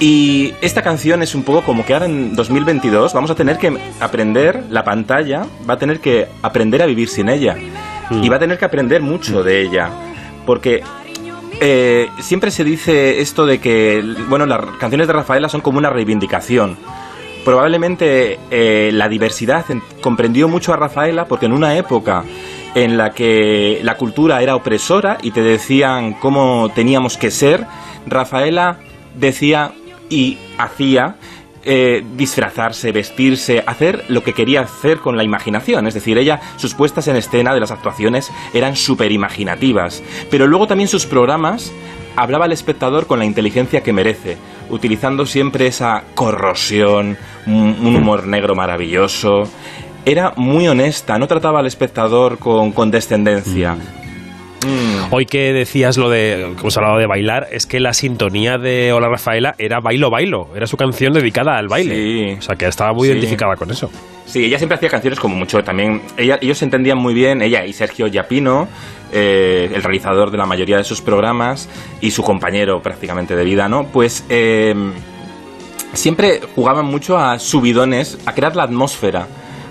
Y 0.00 0.54
esta 0.60 0.82
canción 0.82 1.22
es 1.22 1.34
un 1.34 1.42
poco 1.42 1.62
como 1.62 1.84
que 1.84 1.92
ahora 1.92 2.06
en 2.06 2.36
2022 2.36 3.12
vamos 3.12 3.30
a 3.32 3.34
tener 3.34 3.58
que 3.58 3.76
aprender, 4.00 4.64
la 4.70 4.84
pantalla 4.84 5.44
va 5.68 5.74
a 5.74 5.78
tener 5.78 5.98
que 6.00 6.28
aprender 6.42 6.82
a 6.82 6.86
vivir 6.86 7.08
sin 7.08 7.28
ella. 7.28 7.56
Y 8.10 8.28
va 8.28 8.36
a 8.36 8.38
tener 8.38 8.58
que 8.58 8.64
aprender 8.64 9.02
mucho 9.02 9.42
de 9.42 9.60
ella. 9.60 9.90
Porque 10.46 10.82
eh, 11.60 12.08
siempre 12.20 12.50
se 12.50 12.64
dice 12.64 13.20
esto 13.20 13.44
de 13.44 13.58
que, 13.58 14.02
bueno, 14.28 14.46
las 14.46 14.60
canciones 14.78 15.06
de 15.08 15.12
Rafaela 15.12 15.48
son 15.48 15.60
como 15.60 15.78
una 15.78 15.90
reivindicación. 15.90 16.78
Probablemente 17.44 18.38
eh, 18.50 18.90
la 18.92 19.08
diversidad 19.08 19.68
en- 19.70 19.82
comprendió 20.00 20.48
mucho 20.48 20.72
a 20.72 20.76
Rafaela 20.76 21.26
porque 21.26 21.46
en 21.46 21.52
una 21.52 21.76
época 21.76 22.24
en 22.74 22.96
la 22.96 23.10
que 23.10 23.80
la 23.82 23.96
cultura 23.96 24.42
era 24.42 24.54
opresora 24.54 25.18
y 25.22 25.32
te 25.32 25.42
decían 25.42 26.14
cómo 26.14 26.70
teníamos 26.74 27.16
que 27.16 27.30
ser, 27.30 27.66
Rafaela 28.06 28.78
decía 29.16 29.72
y 30.08 30.38
hacía 30.58 31.16
eh, 31.64 32.02
disfrazarse, 32.16 32.92
vestirse, 32.92 33.62
hacer 33.66 34.04
lo 34.08 34.22
que 34.22 34.32
quería 34.32 34.62
hacer 34.62 35.00
con 35.00 35.16
la 35.16 35.24
imaginación. 35.24 35.86
Es 35.86 35.94
decir, 35.94 36.16
ella, 36.16 36.40
sus 36.56 36.72
puestas 36.74 37.08
en 37.08 37.16
escena 37.16 37.52
de 37.52 37.60
las 37.60 37.70
actuaciones 37.70 38.30
eran 38.54 38.76
súper 38.76 39.12
imaginativas. 39.12 40.02
Pero 40.30 40.46
luego 40.46 40.66
también 40.66 40.88
sus 40.88 41.04
programas 41.04 41.72
hablaba 42.16 42.46
al 42.46 42.52
espectador 42.52 43.06
con 43.06 43.18
la 43.18 43.24
inteligencia 43.24 43.82
que 43.82 43.92
merece, 43.92 44.36
utilizando 44.70 45.26
siempre 45.26 45.66
esa 45.66 46.04
corrosión, 46.14 47.18
un, 47.46 47.96
humor 47.96 48.26
negro 48.26 48.54
maravilloso. 48.54 49.48
Era 50.04 50.32
muy 50.36 50.68
honesta, 50.68 51.18
no 51.18 51.26
trataba 51.26 51.60
al 51.60 51.66
espectador 51.66 52.38
con 52.38 52.72
condescendencia. 52.72 53.76
Mm. 54.66 55.12
Hoy 55.12 55.26
que 55.26 55.52
decías 55.52 55.96
lo 55.96 56.10
de, 56.10 56.54
como 56.58 56.70
se 56.70 56.80
hablaba 56.80 56.98
de 56.98 57.06
bailar, 57.06 57.46
es 57.52 57.66
que 57.66 57.78
la 57.78 57.94
sintonía 57.94 58.58
de 58.58 58.92
Hola 58.92 59.08
Rafaela 59.08 59.54
era 59.58 59.78
Bailo 59.80 60.10
Bailo, 60.10 60.48
era 60.56 60.66
su 60.66 60.76
canción 60.76 61.12
dedicada 61.12 61.56
al 61.56 61.68
baile. 61.68 61.94
Sí. 61.94 62.36
O 62.38 62.42
sea 62.42 62.56
que 62.56 62.66
estaba 62.66 62.92
muy 62.92 63.06
Sí. 63.06 63.12
identificada 63.12 63.54
con 63.56 63.70
eso. 63.70 63.88
Sí, 64.26 64.44
ella 64.44 64.58
siempre 64.58 64.76
hacía 64.76 64.88
canciones 64.90 65.20
como 65.20 65.36
mucho 65.36 65.62
también. 65.62 66.02
Ella, 66.16 66.38
ellos 66.42 66.58
se 66.58 66.64
entendían 66.64 66.98
muy 66.98 67.14
bien, 67.14 67.40
ella 67.40 67.64
y 67.64 67.72
Sergio 67.72 68.08
Yapino, 68.08 68.68
eh, 69.12 69.70
el 69.72 69.82
realizador 69.82 70.30
de 70.30 70.36
la 70.38 70.44
mayoría 70.44 70.76
de 70.76 70.84
sus 70.84 71.00
programas 71.00 71.68
y 72.00 72.10
su 72.10 72.22
compañero 72.22 72.82
prácticamente 72.82 73.36
de 73.36 73.44
vida, 73.44 73.68
¿no? 73.68 73.86
Pues 73.86 74.24
eh, 74.28 74.74
siempre 75.92 76.40
jugaban 76.54 76.84
mucho 76.86 77.16
a 77.16 77.38
subidones, 77.38 78.18
a 78.26 78.34
crear 78.34 78.56
la 78.56 78.64
atmósfera. 78.64 79.26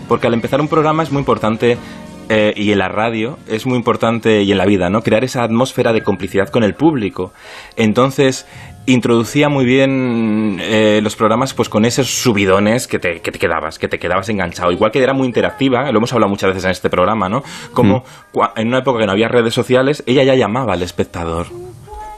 Porque 0.07 0.27
al 0.27 0.33
empezar 0.33 0.61
un 0.61 0.69
programa 0.69 1.03
es 1.03 1.11
muy 1.11 1.19
importante, 1.19 1.77
eh, 2.29 2.53
y 2.55 2.71
en 2.71 2.79
la 2.79 2.89
radio 2.89 3.37
es 3.47 3.65
muy 3.65 3.77
importante, 3.77 4.41
y 4.43 4.51
en 4.51 4.57
la 4.57 4.65
vida, 4.65 4.89
¿no? 4.89 5.01
Crear 5.01 5.23
esa 5.23 5.43
atmósfera 5.43 5.93
de 5.93 6.01
complicidad 6.01 6.49
con 6.49 6.63
el 6.63 6.73
público. 6.73 7.31
Entonces, 7.75 8.45
introducía 8.85 9.49
muy 9.49 9.65
bien 9.65 10.59
eh, 10.61 11.01
los 11.03 11.15
programas 11.15 11.53
pues 11.53 11.67
con 11.67 11.83
esos 11.83 12.07
subidones 12.07 12.87
que 12.87 12.99
te, 12.99 13.19
que 13.21 13.31
te 13.31 13.39
quedabas, 13.39 13.77
que 13.79 13.87
te 13.87 13.99
quedabas 13.99 14.29
enganchado. 14.29 14.71
Igual 14.71 14.91
que 14.91 15.03
era 15.03 15.13
muy 15.13 15.27
interactiva, 15.27 15.91
lo 15.91 15.97
hemos 15.97 16.13
hablado 16.13 16.29
muchas 16.29 16.49
veces 16.49 16.65
en 16.65 16.71
este 16.71 16.89
programa, 16.89 17.27
¿no? 17.27 17.43
Como 17.73 18.03
cua- 18.33 18.53
en 18.55 18.67
una 18.69 18.79
época 18.79 18.99
que 18.99 19.05
no 19.05 19.11
había 19.11 19.27
redes 19.27 19.53
sociales, 19.53 20.03
ella 20.05 20.23
ya 20.23 20.35
llamaba 20.35 20.73
al 20.73 20.83
espectador. 20.83 21.47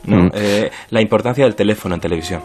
¿no? 0.06 0.26
Mm. 0.26 0.32
Eh, 0.34 0.72
la 0.92 1.02
importancia 1.02 1.44
del 1.44 1.56
teléfono 1.56 1.96
en 1.96 2.02
televisión. 2.02 2.42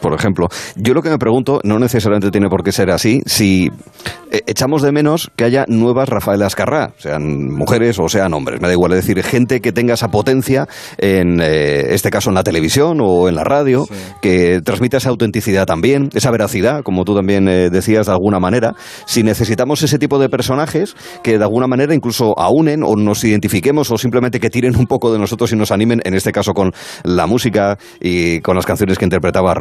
Por 0.00 0.14
ejemplo. 0.14 0.48
Yo 0.76 0.94
lo 0.94 1.02
que 1.02 1.10
me 1.10 1.18
pregunto, 1.18 1.60
no 1.64 1.78
necesariamente 1.78 2.30
tiene 2.30 2.48
por 2.48 2.62
qué 2.62 2.72
ser 2.72 2.90
así, 2.90 3.22
si 3.26 3.70
eh, 4.30 4.40
echamos 4.46 4.82
de 4.82 4.92
menos 4.92 5.30
que 5.36 5.44
haya 5.44 5.64
nuevas 5.68 6.08
Rafael 6.08 6.42
Ascarrá, 6.42 6.92
sean 6.98 7.48
mujeres 7.52 7.98
o 7.98 8.08
sean 8.08 8.32
hombres, 8.34 8.60
me 8.60 8.68
da 8.68 8.74
igual, 8.74 8.92
es 8.92 9.06
decir, 9.06 9.22
gente 9.22 9.60
que 9.60 9.72
tenga 9.72 9.94
esa 9.94 10.08
potencia 10.08 10.66
en 10.98 11.40
eh, 11.40 11.94
este 11.94 12.10
caso 12.10 12.30
en 12.30 12.34
la 12.34 12.42
televisión 12.42 12.98
o 13.00 13.28
en 13.28 13.34
la 13.34 13.44
radio, 13.44 13.86
Sí. 13.86 13.94
que 14.22 14.60
transmita 14.64 14.98
esa 14.98 15.08
autenticidad 15.10 15.66
también, 15.66 16.10
esa 16.14 16.30
veracidad, 16.30 16.82
como 16.82 17.04
tú 17.04 17.14
también 17.14 17.48
eh, 17.48 17.70
decías 17.70 18.06
de 18.06 18.12
alguna 18.12 18.38
manera, 18.40 18.74
si 19.06 19.22
necesitamos 19.22 19.82
ese 19.82 19.98
tipo 19.98 20.18
de 20.18 20.28
personajes 20.28 20.94
que 21.22 21.38
de 21.38 21.44
alguna 21.44 21.66
manera 21.66 21.94
incluso 21.94 22.38
aunen 22.38 22.82
o 22.84 22.94
nos 22.96 23.24
identifiquemos 23.24 23.90
o 23.90 23.98
simplemente 23.98 24.40
que 24.40 24.50
tiren 24.50 24.76
un 24.76 24.86
poco 24.86 25.12
de 25.12 25.18
nosotros 25.18 25.52
y 25.52 25.56
nos 25.56 25.70
animen, 25.70 26.00
en 26.04 26.14
este 26.14 26.32
caso 26.32 26.52
con 26.54 26.72
la 27.04 27.26
música 27.26 27.78
y 28.00 28.40
con 28.40 28.56
las 28.56 28.66
canciones 28.66 28.98
que 28.98 29.04
interpretaba 29.04 29.54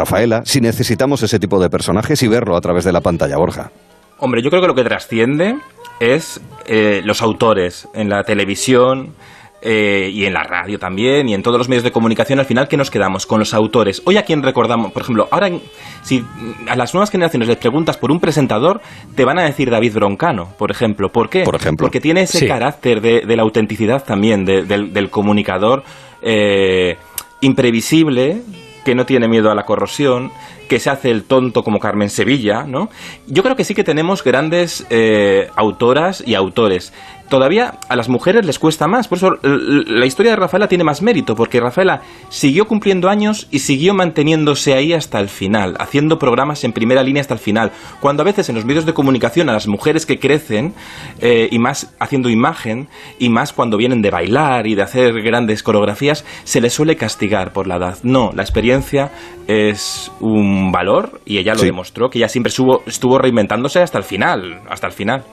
Si 0.46 0.62
necesitamos 0.62 1.22
ese 1.24 1.40
tipo 1.40 1.60
de 1.62 1.70
personajes 1.70 2.22
y 2.24 2.28
verlo 2.28 2.56
a 2.56 2.62
través 2.62 2.84
de 2.86 2.92
la 2.92 3.02
pantalla, 3.02 3.38
Borja. 3.38 3.72
Hombre, 4.18 4.42
yo 4.42 4.50
creo 4.50 4.62
que 4.62 4.68
lo 4.68 4.76
que 4.76 4.84
trasciende 4.84 5.56
es 6.00 6.42
eh, 6.66 7.02
los 7.06 7.22
autores 7.22 7.88
en 7.94 8.10
la 8.10 8.24
televisión 8.24 9.14
eh, 9.62 10.10
y 10.14 10.24
en 10.26 10.34
la 10.34 10.44
radio 10.44 10.80
también 10.80 11.28
y 11.28 11.34
en 11.34 11.44
todos 11.44 11.58
los 11.58 11.68
medios 11.68 11.84
de 11.84 11.92
comunicación. 11.92 12.40
Al 12.40 12.46
final, 12.46 12.68
¿qué 12.70 12.78
nos 12.78 12.90
quedamos? 12.92 13.26
Con 13.26 13.40
los 13.40 13.54
autores. 13.54 14.02
Hoy 14.06 14.16
a 14.18 14.24
quién 14.24 14.42
recordamos, 14.44 14.92
por 14.94 15.02
ejemplo, 15.04 15.28
ahora 15.32 15.48
en- 15.48 15.62
si 16.02 16.24
a 16.70 16.76
las 16.78 16.94
nuevas 16.94 17.12
generaciones 17.12 17.48
les 17.50 17.58
preguntas 17.58 17.98
por 17.98 18.12
un 18.12 18.20
presentador, 18.22 18.80
te 19.16 19.26
van 19.26 19.38
a 19.40 19.44
decir 19.44 19.70
David 19.70 19.94
Broncano, 19.96 20.50
por 20.58 20.72
ejemplo. 20.72 21.10
¿Por 21.12 21.30
qué? 21.30 21.44
Por 21.44 21.56
ejemplo. 21.56 21.86
Porque 21.86 22.00
tiene 22.02 22.22
ese 22.22 22.40
Sí. 22.40 22.48
carácter 22.48 23.02
de, 23.02 23.22
de 23.22 23.36
la 23.36 23.44
autenticidad 23.44 24.04
también, 24.06 24.46
de- 24.46 24.64
del, 24.64 24.94
del 24.94 25.10
comunicador 25.10 25.84
eh, 26.22 26.98
imprevisible, 27.42 28.42
que 28.84 28.96
no 28.96 29.06
tiene 29.06 29.28
miedo 29.28 29.52
a 29.52 29.56
la 29.56 29.66
corrosión, 29.66 30.32
que 30.68 30.80
se 30.80 30.90
hace 30.90 31.12
el 31.12 31.24
tonto 31.24 31.64
como 31.64 31.80
Carmen 31.80 32.10
Sevilla, 32.10 32.64
¿no? 32.64 32.90
Yo 33.28 33.44
creo 33.44 33.56
que 33.56 33.64
sí 33.64 33.74
que 33.76 33.84
tenemos 33.84 34.24
grandes 34.24 34.86
eh, 34.90 35.50
autoras 35.56 36.24
y 36.26 36.36
autores. 36.36 36.94
Todavía 37.30 37.76
a 37.88 37.96
las 37.96 38.10
mujeres 38.10 38.44
les 38.46 38.58
cuesta 38.58 38.88
más, 38.88 39.08
por 39.08 39.20
eso 39.20 39.30
la 39.44 40.06
historia 40.08 40.32
de 40.32 40.36
Rafaela 40.36 40.68
tiene 40.68 40.84
más 40.84 41.04
mérito, 41.04 41.36
porque 41.36 41.60
Rafaela 41.60 42.02
siguió 42.30 42.66
cumpliendo 42.66 43.08
años 43.08 43.48
y 43.52 43.60
siguió 43.60 43.94
manteniéndose 43.94 44.74
ahí 44.74 44.94
hasta 44.94 45.20
el 45.20 45.30
final, 45.30 45.76
haciendo 45.80 46.18
programas 46.18 46.64
en 46.64 46.74
primera 46.74 47.04
línea 47.04 47.22
hasta 47.22 47.36
el 47.36 47.40
final. 47.40 47.72
Cuando 48.00 48.24
a 48.24 48.26
veces 48.26 48.50
en 48.50 48.56
los 48.56 48.66
medios 48.66 48.86
de 48.88 48.94
comunicación 48.94 49.48
a 49.48 49.54
las 49.54 49.68
mujeres 49.68 50.08
que 50.08 50.18
crecen, 50.20 50.74
eh, 51.22 51.48
y 51.52 51.60
más 51.60 51.94
haciendo 52.00 52.30
imagen, 52.30 52.88
y 53.20 53.30
más 53.30 53.54
cuando 53.54 53.78
vienen 53.78 54.02
de 54.02 54.10
bailar 54.10 54.66
y 54.66 54.74
de 54.74 54.82
hacer 54.82 55.14
grandes 55.22 55.62
coreografías, 55.62 56.26
se 56.46 56.62
les 56.62 56.74
suele 56.74 56.96
castigar 56.96 57.54
por 57.54 57.68
la 57.68 57.76
edad. 57.76 57.98
No, 58.02 58.32
la 58.34 58.42
experiencia 58.42 59.12
es 59.48 60.12
un 60.20 60.72
valor 60.72 61.22
y 61.26 61.38
ella 61.38 61.54
lo 61.54 61.60
Sí. 61.60 61.66
demostró, 61.68 62.10
que 62.10 62.18
ella 62.18 62.28
siempre 62.30 62.50
estuvo, 62.50 62.82
estuvo 62.88 63.20
reinventándose 63.20 63.82
hasta 63.82 64.00
el 64.00 64.04
final, 64.04 64.62
hasta 64.68 64.88
el 64.88 64.94
final. 64.94 65.24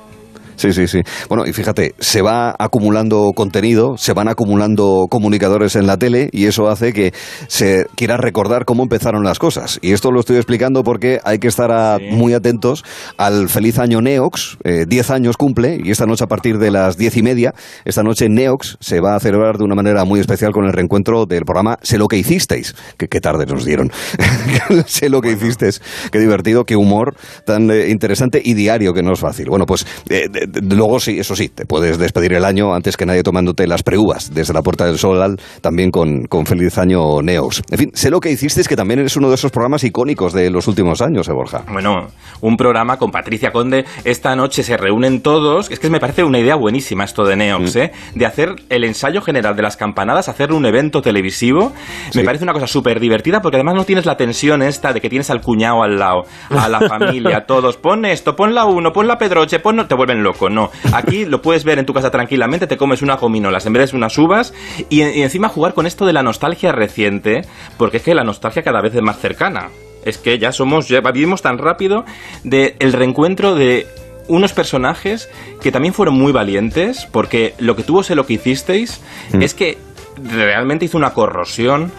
Sí, 0.56 0.72
sí, 0.72 0.86
sí. 0.88 1.00
Bueno, 1.28 1.46
y 1.46 1.52
fíjate, 1.52 1.94
se 1.98 2.22
va 2.22 2.54
acumulando 2.58 3.32
contenido, 3.34 3.96
se 3.96 4.12
van 4.12 4.28
acumulando 4.28 5.06
comunicadores 5.10 5.76
en 5.76 5.86
la 5.86 5.96
tele 5.98 6.28
y 6.32 6.46
eso 6.46 6.68
hace 6.68 6.92
que 6.92 7.12
se 7.48 7.86
quiera 7.94 8.16
recordar 8.16 8.64
cómo 8.64 8.82
empezaron 8.82 9.22
las 9.24 9.38
cosas. 9.38 9.78
Y 9.82 9.92
esto 9.92 10.10
lo 10.10 10.20
estoy 10.20 10.36
explicando 10.36 10.82
porque 10.82 11.20
hay 11.24 11.38
que 11.38 11.48
estar 11.48 11.70
a- 11.70 11.96
Sí. 11.98 12.04
muy 12.10 12.34
atentos 12.34 12.84
al 13.16 13.48
feliz 13.48 13.78
año 13.78 14.00
Neox. 14.00 14.58
Eh, 14.64 14.84
diez 14.88 15.10
años 15.10 15.36
cumple 15.36 15.78
y 15.82 15.90
esta 15.90 16.06
noche 16.06 16.24
a 16.24 16.26
partir 16.26 16.58
de 16.58 16.70
las 16.70 16.96
diez 16.96 17.16
y 17.16 17.22
media, 17.22 17.54
esta 17.84 18.02
noche 18.02 18.28
Neox 18.28 18.76
se 18.80 19.00
va 19.00 19.14
a 19.16 19.20
celebrar 19.20 19.58
de 19.58 19.64
una 19.64 19.74
manera 19.74 20.04
muy 20.04 20.20
especial 20.20 20.52
con 20.52 20.64
el 20.66 20.72
reencuentro 20.72 21.26
del 21.26 21.44
programa 21.44 21.78
Sé 21.82 21.98
lo 21.98 22.08
que 22.08 22.16
hicisteis. 22.18 22.74
Que 22.98 23.08
qué 23.08 23.20
tarde 23.20 23.46
nos 23.46 23.64
dieron. 23.64 23.90
sé 24.86 25.08
lo 25.08 25.20
que 25.20 25.32
hicisteis. 25.32 25.80
Qué 26.10 26.18
divertido, 26.18 26.64
qué 26.64 26.76
humor 26.76 27.14
tan 27.44 27.70
eh, 27.70 27.88
interesante 27.88 28.40
y 28.44 28.54
diario 28.54 28.92
que 28.92 29.02
no 29.02 29.12
es 29.12 29.20
fácil. 29.20 29.46
Bueno, 29.48 29.66
pues 29.66 29.86
eh, 30.08 30.26
Eh, 30.34 30.45
luego 30.62 31.00
sí, 31.00 31.18
eso 31.18 31.34
sí, 31.36 31.48
te 31.48 31.66
puedes 31.66 31.98
despedir 31.98 32.32
el 32.34 32.44
año 32.44 32.74
antes 32.74 32.96
que 32.96 33.06
nadie 33.06 33.22
tomándote 33.22 33.66
las 33.66 33.82
preúvas 33.82 34.32
desde 34.34 34.52
la 34.54 34.62
Puerta 34.62 34.86
del 34.86 34.98
Sol, 34.98 35.36
también 35.60 35.90
con, 35.90 36.24
con 36.24 36.46
Feliz 36.46 36.78
Año 36.78 37.22
Neos. 37.22 37.62
En 37.70 37.78
fin, 37.78 37.90
sé 37.94 38.10
lo 38.10 38.20
que 38.20 38.30
hicisteis, 38.30 38.68
que 38.68 38.76
también 38.76 39.00
eres 39.00 39.16
uno 39.16 39.28
de 39.28 39.34
esos 39.34 39.50
programas 39.50 39.84
icónicos 39.84 40.32
de 40.32 40.50
los 40.50 40.68
últimos 40.68 41.00
años, 41.02 41.28
¿eh, 41.28 41.32
Borja? 41.32 41.64
Bueno, 41.70 42.08
un 42.40 42.56
programa 42.56 42.96
con 42.98 43.10
Patricia 43.10 43.50
Conde. 43.52 43.84
Esta 44.04 44.36
noche 44.36 44.62
se 44.62 44.76
reúnen 44.76 45.22
todos. 45.22 45.70
Es 45.70 45.78
que 45.78 45.90
me 45.90 46.00
parece 46.00 46.24
una 46.24 46.38
idea 46.38 46.56
buenísima 46.56 47.04
esto 47.04 47.24
de 47.24 47.36
Neox, 47.36 47.76
Mm. 47.76 47.78
¿eh? 47.78 47.92
De 48.14 48.26
hacer 48.26 48.54
el 48.68 48.84
ensayo 48.84 49.22
general 49.22 49.56
de 49.56 49.62
las 49.62 49.76
campanadas, 49.76 50.28
hacer 50.28 50.52
un 50.52 50.66
evento 50.66 51.00
televisivo. 51.00 51.72
Sí. 52.10 52.18
Me 52.18 52.24
parece 52.24 52.44
una 52.44 52.52
cosa 52.52 52.66
súper 52.66 53.00
divertida 53.00 53.40
porque 53.40 53.56
además 53.56 53.74
no 53.74 53.84
tienes 53.84 54.06
la 54.06 54.16
tensión 54.16 54.62
esta 54.62 54.92
de 54.92 55.00
que 55.00 55.08
tienes 55.08 55.30
al 55.30 55.40
cuñado 55.40 55.82
al 55.82 55.98
lado, 55.98 56.22
a 56.50 56.68
la 56.68 56.80
familia, 56.88 57.38
a 57.38 57.46
todos. 57.46 57.76
Pon 57.76 58.04
esto, 58.04 58.36
pon 58.36 58.54
la 58.54 58.64
uno, 58.66 58.92
pon 58.92 59.06
la 59.06 59.16
Pedroche, 59.18 59.58
pon... 59.60 59.76
Te 59.88 59.94
vuelven 59.94 60.22
loco, 60.22 60.35
no. 60.50 60.70
Aquí 60.92 61.24
lo 61.24 61.42
puedes 61.42 61.64
ver 61.64 61.78
en 61.78 61.86
tu 61.86 61.94
casa 61.94 62.10
tranquilamente, 62.10 62.66
te 62.66 62.76
comes 62.76 63.02
unas 63.02 63.20
gominolas 63.20 63.66
en 63.66 63.72
vez 63.72 63.90
de 63.90 63.96
unas 63.96 64.16
uvas 64.18 64.52
y, 64.88 65.02
y 65.02 65.22
encima 65.22 65.48
jugar 65.48 65.74
con 65.74 65.86
esto 65.86 66.06
de 66.06 66.12
la 66.12 66.22
nostalgia 66.22 66.72
reciente, 66.72 67.42
porque 67.76 67.98
es 67.98 68.02
que 68.02 68.14
la 68.14 68.24
nostalgia 68.24 68.62
cada 68.62 68.80
vez 68.80 68.94
es 68.94 69.02
más 69.02 69.18
cercana. 69.18 69.68
Es 70.04 70.18
que 70.18 70.38
ya 70.38 70.52
somos, 70.52 70.88
ya 70.88 71.00
vivimos 71.00 71.42
tan 71.42 71.58
rápido 71.58 72.04
de 72.44 72.76
el 72.78 72.92
reencuentro 72.92 73.56
de 73.56 73.86
unos 74.28 74.52
personajes 74.52 75.28
que 75.60 75.72
también 75.72 75.94
fueron 75.94 76.14
muy 76.14 76.32
valientes, 76.32 77.06
porque 77.10 77.54
lo 77.58 77.76
que 77.76 77.82
tuvo 77.82 78.02
sé 78.02 78.14
lo 78.14 78.26
que 78.26 78.34
hicisteis 78.34 79.00
es 79.40 79.54
que 79.54 79.78
realmente 80.22 80.84
hizo 80.84 80.96
una 80.96 81.12
corrosión 81.12 81.84
mm, 81.84 81.90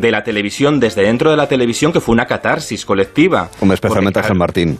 de 0.00 0.10
la 0.10 0.22
televisión 0.22 0.80
desde 0.80 1.02
dentro 1.02 1.30
de 1.30 1.36
la 1.36 1.46
televisión 1.46 1.92
que 1.92 2.00
fue 2.00 2.12
una 2.14 2.26
catarsis 2.26 2.84
colectiva. 2.84 3.48
Hombre, 3.60 3.74
especialmente 3.74 4.18
Porque, 4.18 4.26
Ángel 4.26 4.38
Martín, 4.38 4.78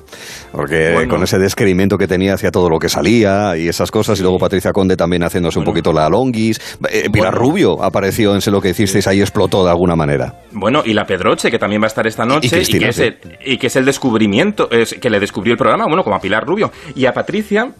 porque 0.50 0.92
Bueno. 0.94 1.08
con 1.14 1.22
ese 1.22 1.38
descreimiento 1.38 1.96
que 1.96 2.08
tenía 2.08 2.34
hacia 2.34 2.50
todo 2.50 2.68
lo 2.68 2.78
que 2.78 2.88
salía 2.88 3.56
y 3.56 3.68
esas 3.68 3.90
cosas, 3.90 4.18
y 4.18 4.22
luego 4.22 4.38
Patricia 4.38 4.72
Conde 4.72 4.96
también 4.96 5.22
haciéndose 5.22 5.58
un 5.58 5.64
poquito 5.64 5.92
la 5.92 6.08
longuis. 6.08 6.58
Eh, 6.90 7.08
Pilar 7.12 7.32
Bueno. 7.32 7.50
Rubio 7.52 7.82
apareció 7.82 8.34
en 8.34 8.40
Sé 8.40 8.50
lo 8.50 8.60
que 8.60 8.70
hicisteis, 8.70 9.06
ahí 9.06 9.20
explotó 9.20 9.64
de 9.64 9.70
alguna 9.70 9.94
manera. 9.94 10.34
Bueno, 10.52 10.82
y 10.84 10.92
la 10.94 11.04
Pedroche, 11.04 11.50
que 11.50 11.58
también 11.58 11.80
va 11.80 11.86
a 11.86 11.88
estar 11.88 12.06
esta 12.06 12.24
noche, 12.24 12.48
Y 12.48 12.50
Cristina, 12.50 12.84
que, 12.86 12.88
es 12.90 12.98
el, 12.98 13.18
y 13.44 13.56
que 13.58 13.66
es 13.68 13.76
el 13.76 13.84
descubrimiento, 13.84 14.68
es, 14.70 14.94
que 14.94 15.08
le 15.10 15.20
descubrió 15.20 15.52
el 15.52 15.58
programa, 15.58 15.84
bueno, 15.86 16.02
como 16.02 16.16
a 16.16 16.18
Pilar 16.20 16.44
Rubio. 16.44 16.70
Y 16.96 17.06
a 17.06 17.12
Patricia, 17.12 17.72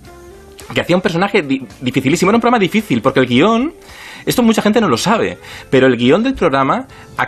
que 0.73 0.81
hacía 0.81 0.95
un 0.97 1.03
personaje 1.03 1.43
di- 1.43 1.67
dificilísimo. 1.81 2.31
Era 2.31 2.37
un 2.37 2.41
programa 2.41 2.59
difícil, 2.61 3.03
porque 3.03 3.21
el 3.21 3.27
guion, 3.27 3.73
esto 4.27 4.43
mucha 4.43 4.63
gente 4.63 4.81
no 4.81 4.89
lo 4.89 4.97
sabe, 4.97 5.39
pero 5.71 5.87
el 5.87 5.97
guion 5.97 6.23
del 6.23 6.35
programa 6.35 6.87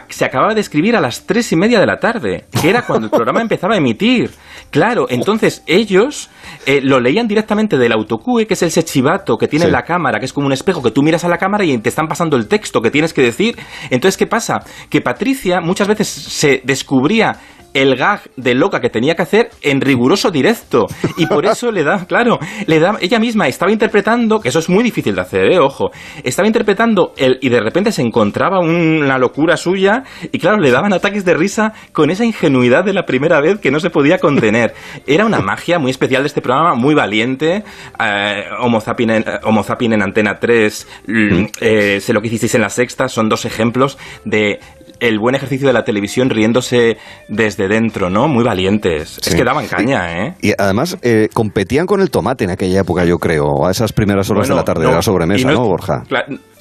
se 0.08 0.24
acababa 0.24 0.54
de 0.54 0.60
escribir 0.60 0.96
a 0.96 1.00
las 1.00 1.26
tres 1.26 1.50
y 1.52 1.56
media 1.56 1.80
de 1.80 1.86
la 1.86 1.98
tarde, 1.98 2.44
que 2.60 2.70
era 2.70 2.82
cuando 2.82 3.06
el 3.06 3.10
programa 3.10 3.40
empezaba 3.42 3.74
a 3.74 3.78
emitir. 3.78 4.30
Claro, 4.70 5.06
entonces 5.08 5.62
ellos 5.66 6.30
eh, 6.66 6.80
lo 6.82 7.00
leían 7.00 7.28
directamente 7.28 7.76
del 7.78 7.92
autocue, 7.92 8.46
que 8.46 8.54
es 8.54 8.62
el 8.62 8.70
sechivato 8.70 9.36
que 9.36 9.48
tiene 9.48 9.66
Sí. 9.66 9.70
la 9.70 9.82
cámara, 9.82 10.18
que 10.18 10.24
es 10.26 10.32
como 10.32 10.46
un 10.46 10.52
espejo 10.52 10.82
que 10.82 10.90
tú 10.90 11.02
miras 11.02 11.24
a 11.24 11.28
la 11.28 11.38
cámara 11.38 11.64
y 11.64 11.78
te 11.78 11.88
están 11.88 12.06
pasando 12.08 12.36
el 12.36 12.48
texto 12.48 12.80
que 12.80 12.90
tienes 12.90 13.12
que 13.12 13.22
decir. 13.22 13.56
Entonces, 13.90 14.16
¿qué 14.16 14.26
pasa? 14.26 14.60
Que 14.90 15.00
Patricia 15.00 15.60
muchas 15.60 15.88
veces 15.88 16.08
se 16.08 16.60
descubría 16.64 17.36
el 17.74 17.96
gag 17.96 18.22
de 18.36 18.54
loca 18.54 18.80
que 18.80 18.88
tenía 18.88 19.14
que 19.14 19.22
hacer 19.22 19.50
en 19.62 19.80
riguroso 19.80 20.30
directo. 20.30 20.86
Y 21.16 21.26
por 21.26 21.44
eso 21.44 21.70
le 21.70 21.84
da, 21.84 22.06
claro, 22.06 22.38
le 22.66 22.80
da, 22.80 22.96
ella 23.00 23.18
misma 23.18 23.48
estaba 23.48 23.70
interpretando, 23.70 24.40
que 24.40 24.48
eso 24.48 24.60
es 24.60 24.68
muy 24.68 24.82
difícil 24.82 25.14
de 25.14 25.20
hacer, 25.20 25.52
eh, 25.52 25.58
ojo, 25.58 25.90
estaba 26.22 26.46
interpretando 26.46 27.12
el, 27.16 27.38
y 27.40 27.48
de 27.48 27.60
repente 27.60 27.92
se 27.92 28.02
encontraba 28.02 28.60
una 28.60 29.18
locura 29.18 29.56
suya 29.56 30.04
y 30.32 30.38
claro, 30.38 30.58
le 30.58 30.70
daban 30.70 30.92
ataques 30.92 31.24
de 31.24 31.34
risa 31.34 31.72
con 31.92 32.10
esa 32.10 32.24
ingenuidad 32.24 32.84
de 32.84 32.92
la 32.92 33.04
primera 33.04 33.40
vez 33.40 33.58
que 33.60 33.70
no 33.70 33.80
se 33.80 33.90
podía 33.90 34.18
contener. 34.18 34.74
Era 35.06 35.24
una 35.24 35.40
magia 35.40 35.78
muy 35.78 35.90
especial 35.90 36.22
de 36.22 36.28
este 36.28 36.40
programa, 36.40 36.74
muy 36.74 36.94
valiente. 36.94 37.64
Eh, 37.98 38.44
Homo, 38.60 38.80
Zapping 38.80 39.10
en, 39.10 39.22
eh, 39.22 40.04
Antena 40.04 40.38
3, 40.38 40.88
mm, 41.06 41.44
eh, 41.60 42.00
sé 42.00 42.12
lo 42.12 42.20
que 42.20 42.28
hicisteis 42.28 42.54
en 42.54 42.60
la 42.60 42.68
sexta, 42.68 43.08
son 43.08 43.28
dos 43.28 43.44
ejemplos 43.44 43.98
de 44.24 44.60
el 45.08 45.18
buen 45.18 45.34
ejercicio 45.34 45.66
de 45.66 45.72
la 45.74 45.84
televisión 45.84 46.30
riéndose 46.30 46.96
desde 47.28 47.68
dentro, 47.68 48.08
¿no? 48.08 48.26
Muy 48.26 48.42
valientes. 48.42 49.18
Es 49.24 49.34
que 49.34 49.44
daban 49.44 49.66
caña, 49.66 50.26
¿eh? 50.26 50.34
Y 50.40 50.52
además 50.56 50.96
eh, 51.02 51.28
competían 51.32 51.86
con 51.86 52.00
el 52.00 52.10
tomate 52.10 52.44
en 52.44 52.50
aquella 52.50 52.80
época, 52.80 53.04
yo 53.04 53.18
creo, 53.18 53.66
a 53.66 53.70
esas 53.70 53.92
primeras 53.92 54.30
horas 54.30 54.48
de 54.48 54.54
la 54.54 54.64
tarde 54.64 54.84
no, 54.84 54.90
de 54.90 54.94
la 54.96 55.02
sobremesa, 55.02 55.50
¿no, 55.50 55.66
Borja? 55.66 56.02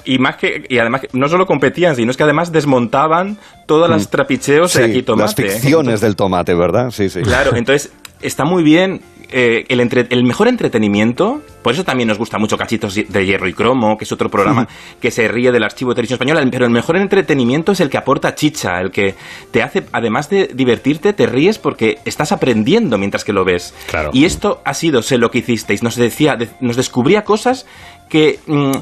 Y 0.04 0.18
más 0.18 0.36
que 0.36 0.64
y 0.68 0.78
además 0.78 1.02
no 1.14 1.28
solo 1.28 1.46
competían, 1.46 1.96
sino 1.96 2.10
es 2.10 2.18
que 2.18 2.24
además 2.24 2.52
desmontaban 2.52 3.38
todas 3.66 3.88
las 3.88 4.10
trapicheos 4.10 4.74
de 4.74 4.80
Mm. 4.80 4.84
Sí, 4.84 4.90
aquí 4.90 5.02
tomate. 5.02 5.42
las 5.42 5.54
ficciones 5.54 6.00
del 6.02 6.14
tomate, 6.14 6.54
¿verdad? 6.54 6.90
Sí, 6.90 7.08
sí. 7.08 7.22
Claro, 7.22 7.56
entonces 7.56 7.90
está 8.20 8.44
muy 8.44 8.62
bien. 8.62 9.00
Eh, 9.30 9.64
el, 9.68 9.80
entre- 9.80 10.06
el 10.10 10.24
mejor 10.24 10.48
entretenimiento, 10.48 11.42
por 11.62 11.72
eso 11.72 11.84
también 11.84 12.08
nos 12.08 12.18
gusta 12.18 12.38
mucho 12.38 12.56
Cachitos 12.58 12.94
de 12.94 13.26
Hierro 13.26 13.48
y 13.48 13.52
Cromo, 13.52 13.96
que 13.96 14.04
es 14.04 14.12
otro 14.12 14.30
programa 14.30 14.68
que 15.00 15.10
se 15.10 15.26
ríe 15.28 15.50
del 15.52 15.62
archivo 15.64 15.90
de 15.90 15.96
televisión 15.96 16.16
española, 16.16 16.46
pero 16.50 16.64
el 16.66 16.70
mejor 16.70 16.96
entretenimiento 16.96 17.72
es 17.72 17.80
el 17.80 17.90
que 17.90 17.98
aporta 17.98 18.34
chicha, 18.34 18.80
el 18.80 18.90
que 18.90 19.14
te 19.50 19.62
hace, 19.62 19.84
además 19.92 20.28
de 20.30 20.48
divertirte, 20.54 21.12
te 21.12 21.26
ríes 21.26 21.58
porque 21.58 21.98
estás 22.04 22.32
aprendiendo 22.32 22.98
mientras 22.98 23.24
que 23.24 23.32
lo 23.32 23.44
ves. 23.44 23.74
Claro. 23.88 24.10
Y 24.12 24.24
esto 24.24 24.60
ha 24.64 24.74
sido, 24.74 25.02
sé 25.02 25.18
lo 25.18 25.30
que 25.30 25.38
hicisteis, 25.38 25.82
nos 25.82 25.96
decía, 25.96 26.36
de- 26.36 26.48
nos 26.60 26.76
descubría 26.76 27.24
cosas 27.24 27.66
que 28.08 28.38
mm, 28.46 28.72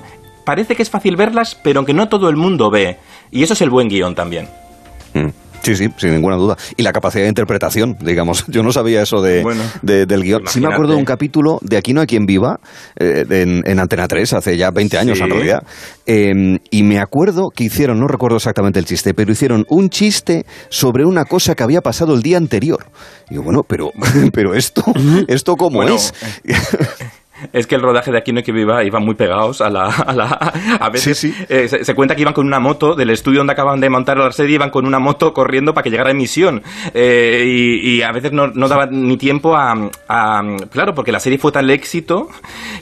parece 0.45 0.75
que 0.77 0.83
es 0.83 0.91
fácil 0.91 1.17
verlas, 1.17 1.55
pero 1.63 1.79
aunque 1.81 1.95
no 1.95 2.09
todo 2.09 2.29
el 2.29 2.37
mundo 2.37 2.71
ve. 2.71 2.99
Y 3.31 3.43
eso 3.43 3.53
es 3.55 3.61
el 3.63 3.71
buen 3.71 3.89
guion 3.89 4.15
también. 4.15 4.49
Mm. 5.15 5.29
Sí, 5.63 5.77
sí, 5.77 5.89
sin 5.97 6.13
ninguna 6.13 6.37
duda. 6.37 6.57
Y 6.77 6.83
la 6.83 6.93
capacidad 6.93 7.23
de 7.25 7.29
interpretación, 7.29 7.97
digamos. 8.01 8.45
Yo 8.49 8.63
no 8.63 8.73
sabía 8.73 9.03
eso 9.03 9.23
de, 9.23 9.43
Bueno, 9.43 9.63
de- 9.83 10.07
del 10.07 10.23
guion. 10.23 10.43
Sí 10.47 10.59
me 10.59 10.65
imagínate. 10.65 10.75
acuerdo 10.75 10.93
de 10.95 10.99
un 10.99 11.05
capítulo 11.05 11.59
de 11.63 11.77
Aquí 11.77 11.93
no 11.95 12.01
hay 12.01 12.07
quien 12.07 12.27
viva, 12.27 12.59
eh, 12.99 13.25
en, 13.31 13.63
en 13.67 13.79
Antena 13.79 14.09
3, 14.09 14.33
hace 14.33 14.57
ya 14.57 14.71
20 14.71 14.99
años 14.99 15.19
Sí. 15.19 15.25
en 15.25 15.31
realidad. 15.31 15.63
Eh, 16.07 16.59
y 16.71 16.83
me 16.83 16.99
acuerdo 16.99 17.51
que 17.51 17.65
hicieron, 17.65 18.01
no 18.01 18.09
recuerdo 18.09 18.37
exactamente 18.39 18.79
el 18.79 18.85
chiste, 18.85 19.15
pero 19.15 19.31
hicieron 19.33 19.65
un 19.69 19.89
chiste 19.91 20.45
sobre 20.69 21.05
una 21.05 21.25
cosa 21.25 21.55
que 21.55 21.63
había 21.63 21.81
pasado 21.81 22.15
el 22.15 22.23
día 22.23 22.37
anterior. 22.39 22.87
Y 23.31 23.35
yo, 23.37 23.43
bueno, 23.43 23.63
pero, 23.63 23.93
pero 24.33 24.55
esto, 24.55 24.83
¿esto 25.29 25.57
cómo 25.57 25.77
Bueno, 25.77 25.95
es? 25.95 26.13
Es 27.53 27.67
que 27.67 27.75
el 27.75 27.81
rodaje 27.83 28.11
de 28.13 28.19
Aquí 28.19 28.33
no 28.33 28.39
hay 28.39 28.45
que 28.45 28.53
viva 28.53 28.85
iban 28.85 29.05
muy 29.05 29.15
pegados 29.15 29.61
a 29.61 29.71
la... 29.71 29.87
A, 29.87 30.13
la- 30.13 30.53
a 30.81 30.89
veces 30.91 31.19
Sí, 31.19 31.33
sí. 31.33 31.45
eh, 31.49 31.69
se, 31.69 31.85
se 31.85 31.95
cuenta 31.95 32.15
que 32.15 32.23
iban 32.23 32.35
con 32.35 32.47
una 32.47 32.61
moto 32.61 32.95
del 32.95 33.11
estudio 33.11 33.39
donde 33.39 33.53
acaban 33.53 33.81
de 33.81 33.89
montar 33.91 34.17
la 34.19 34.31
serie, 34.33 34.55
iban 34.57 34.71
con 34.71 34.87
una 34.87 34.99
moto 34.99 35.33
corriendo 35.33 35.75
para 35.75 35.83
que 35.85 35.91
llegara 35.91 36.09
a 36.09 36.13
emisión. 36.13 36.63
Eh, 36.95 37.43
y, 37.47 37.97
y 37.97 38.03
a 38.03 38.13
veces 38.13 38.33
no, 38.33 38.49
no 38.49 38.69
daba 38.69 38.87
ni 38.87 39.17
tiempo 39.17 39.57
a, 39.57 39.91
a- 40.09 40.43
Claro, 40.71 40.95
porque 40.95 41.13
la 41.13 41.21
serie 41.21 41.39
fue 41.39 41.53
tal 41.53 41.71
éxito 41.71 42.29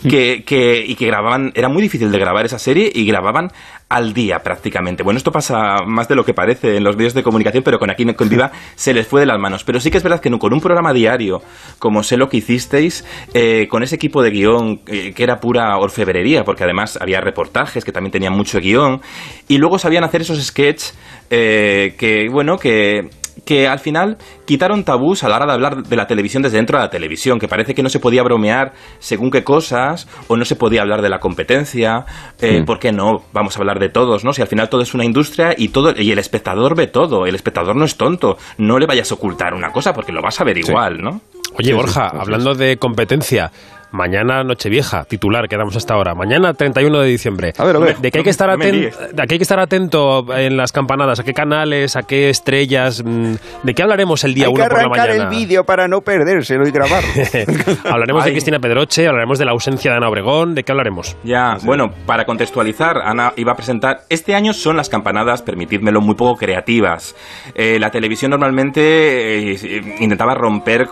que, 0.08 0.42
que- 0.46 0.84
y 0.86 0.94
que 0.94 1.06
grababan... 1.06 1.52
Era 1.54 1.68
muy 1.68 1.82
difícil 1.82 2.10
de 2.10 2.18
grabar 2.18 2.44
esa 2.46 2.58
serie 2.58 2.90
y 2.94 3.04
grababan 3.06 3.50
al 3.90 4.14
día 4.14 4.38
prácticamente. 4.38 5.02
Bueno, 5.02 5.18
esto 5.18 5.32
pasa 5.32 5.78
más 5.84 6.08
de 6.08 6.14
lo 6.14 6.24
que 6.24 6.32
parece 6.32 6.76
en 6.76 6.84
los 6.84 6.96
medios 6.96 7.12
de 7.12 7.22
comunicación, 7.22 7.62
pero 7.64 7.78
con 7.78 7.90
Aquí 7.90 8.04
quien 8.04 8.30
viva 8.30 8.52
se 8.76 8.94
les 8.94 9.06
fue 9.06 9.20
de 9.20 9.26
las 9.26 9.38
manos. 9.38 9.64
Pero 9.64 9.80
sí 9.80 9.90
que 9.90 9.98
es 9.98 10.02
verdad 10.02 10.20
que 10.20 10.30
con 10.38 10.54
un 10.54 10.60
programa 10.60 10.92
diario, 10.92 11.42
como 11.78 12.02
sé 12.04 12.16
lo 12.16 12.28
que 12.28 12.38
hicisteis, 12.38 13.04
eh, 13.34 13.66
con 13.68 13.82
ese 13.82 13.96
equipo 13.96 14.22
de 14.22 14.30
guion 14.30 14.80
eh, 14.86 15.12
que 15.12 15.22
era 15.24 15.40
pura 15.40 15.76
orfebrería, 15.76 16.44
porque 16.44 16.62
además 16.62 16.98
había 17.00 17.20
reportajes 17.20 17.84
que 17.84 17.90
también 17.90 18.12
tenían 18.12 18.32
mucho 18.32 18.60
guion, 18.60 19.00
y 19.48 19.58
luego 19.58 19.78
sabían 19.78 20.04
hacer 20.04 20.20
esos 20.20 20.40
sketches 20.40 20.96
eh, 21.28 21.94
que, 21.98 22.28
bueno, 22.30 22.58
que 22.58 23.08
que 23.44 23.68
al 23.68 23.78
final 23.78 24.18
quitaron 24.44 24.84
tabús 24.84 25.24
a 25.24 25.28
la 25.28 25.36
hora 25.36 25.46
de 25.46 25.52
hablar 25.52 25.82
de 25.82 25.96
la 25.96 26.06
televisión 26.06 26.42
desde 26.42 26.56
dentro 26.58 26.78
de 26.78 26.84
la 26.84 26.90
televisión, 26.90 27.38
que 27.38 27.48
parece 27.48 27.74
que 27.74 27.82
no 27.82 27.88
se 27.88 28.00
podía 28.00 28.22
bromear 28.22 28.72
según 28.98 29.30
qué 29.30 29.42
cosas, 29.44 30.08
o 30.28 30.36
no 30.36 30.44
se 30.44 30.56
podía 30.56 30.82
hablar 30.82 31.02
de 31.02 31.08
la 31.08 31.18
competencia, 31.20 32.04
eh, 32.40 32.60
Mm. 32.60 32.64
¿por 32.64 32.78
qué 32.78 32.92
no? 32.92 33.22
Vamos 33.32 33.56
a 33.56 33.60
hablar 33.60 33.78
de 33.78 33.88
todos, 33.88 34.24
¿no? 34.24 34.32
Si 34.32 34.42
al 34.42 34.48
final 34.48 34.68
todo 34.68 34.82
es 34.82 34.94
una 34.94 35.04
industria 35.04 35.54
y 35.56 35.68
todo 35.68 35.94
y 35.96 36.12
el 36.12 36.18
espectador 36.18 36.76
ve 36.76 36.86
todo, 36.86 37.26
el 37.26 37.34
espectador 37.34 37.76
no 37.76 37.84
es 37.84 37.96
tonto, 37.96 38.36
no 38.58 38.78
le 38.78 38.86
vayas 38.86 39.10
a 39.10 39.14
ocultar 39.14 39.54
una 39.54 39.72
cosa 39.72 39.92
porque 39.92 40.12
lo 40.12 40.22
vas 40.22 40.40
a 40.40 40.44
ver 40.44 40.58
igual, 40.58 41.00
¿no? 41.00 41.20
Oye, 41.58 41.70
Sí, 41.70 41.72
Borja, 41.72 42.10
sí, 42.10 42.16
hablando 42.20 42.54
de 42.54 42.76
competencia, 42.76 43.50
mañana 43.92 44.42
Nochevieja, 44.44 45.04
titular, 45.04 45.48
quedamos 45.48 45.76
hasta 45.76 45.94
ahora. 45.94 46.14
Mañana 46.14 46.54
31 46.54 47.00
de 47.00 47.08
diciembre. 47.08 47.52
A 47.58 47.64
ver, 47.64 47.76
a 47.76 47.78
ver. 47.78 47.96
De 47.98 48.10
que 48.10 48.18
hay 48.18 48.24
que 48.24 48.30
estar 48.30 48.50
atento, 48.50 48.98
de 49.12 49.26
que 49.26 49.34
hay 49.34 49.38
que 49.38 49.42
estar 49.42 49.60
atento 49.60 50.26
en 50.36 50.56
las 50.56 50.72
campanadas, 50.72 51.20
a 51.20 51.24
qué 51.24 51.34
canales, 51.34 51.96
a 51.96 52.02
qué 52.02 52.30
estrellas, 52.30 53.02
mm, 53.04 53.34
de 53.62 53.74
qué 53.74 53.82
hablaremos 53.82 54.24
el 54.24 54.34
día 54.34 54.46
Hay 54.46 54.54
que 54.54 54.60
1 54.60 54.68
por 54.68 54.72
la 54.76 54.84
arrancar 54.84 55.08
mañana. 55.08 55.30
el 55.30 55.36
vídeo 55.36 55.64
para 55.64 55.88
no 55.88 56.00
perdérselo 56.00 56.66
y 56.66 56.70
grabarlo. 56.70 57.08
hablaremos 57.84 58.24
de. 58.24 58.30
Cristina 58.30 58.58
Pedroche, 58.60 59.06
hablaremos 59.06 59.38
de 59.38 59.44
la 59.44 59.50
ausencia 59.50 59.90
de 59.90 59.96
Ana 59.96 60.08
Obregón, 60.08 60.54
¿de 60.54 60.62
qué 60.62 60.72
hablaremos? 60.72 61.16
Ya, 61.24 61.58
bueno, 61.64 61.90
para 62.06 62.24
contextualizar, 62.24 62.98
Ana 62.98 63.32
iba 63.36 63.52
a 63.52 63.56
presentar. 63.56 64.02
Este 64.08 64.34
año 64.34 64.52
son 64.52 64.76
las 64.76 64.88
campanadas, 64.88 65.42
permitidmelo, 65.42 66.00
muy 66.00 66.14
poco 66.14 66.36
creativas. 66.36 67.14
Eh, 67.54 67.78
la 67.80 67.90
televisión 67.90 68.30
normalmente 68.30 69.52
eh, 69.52 69.96
intentaba 70.00 70.34
romper, 70.34 70.88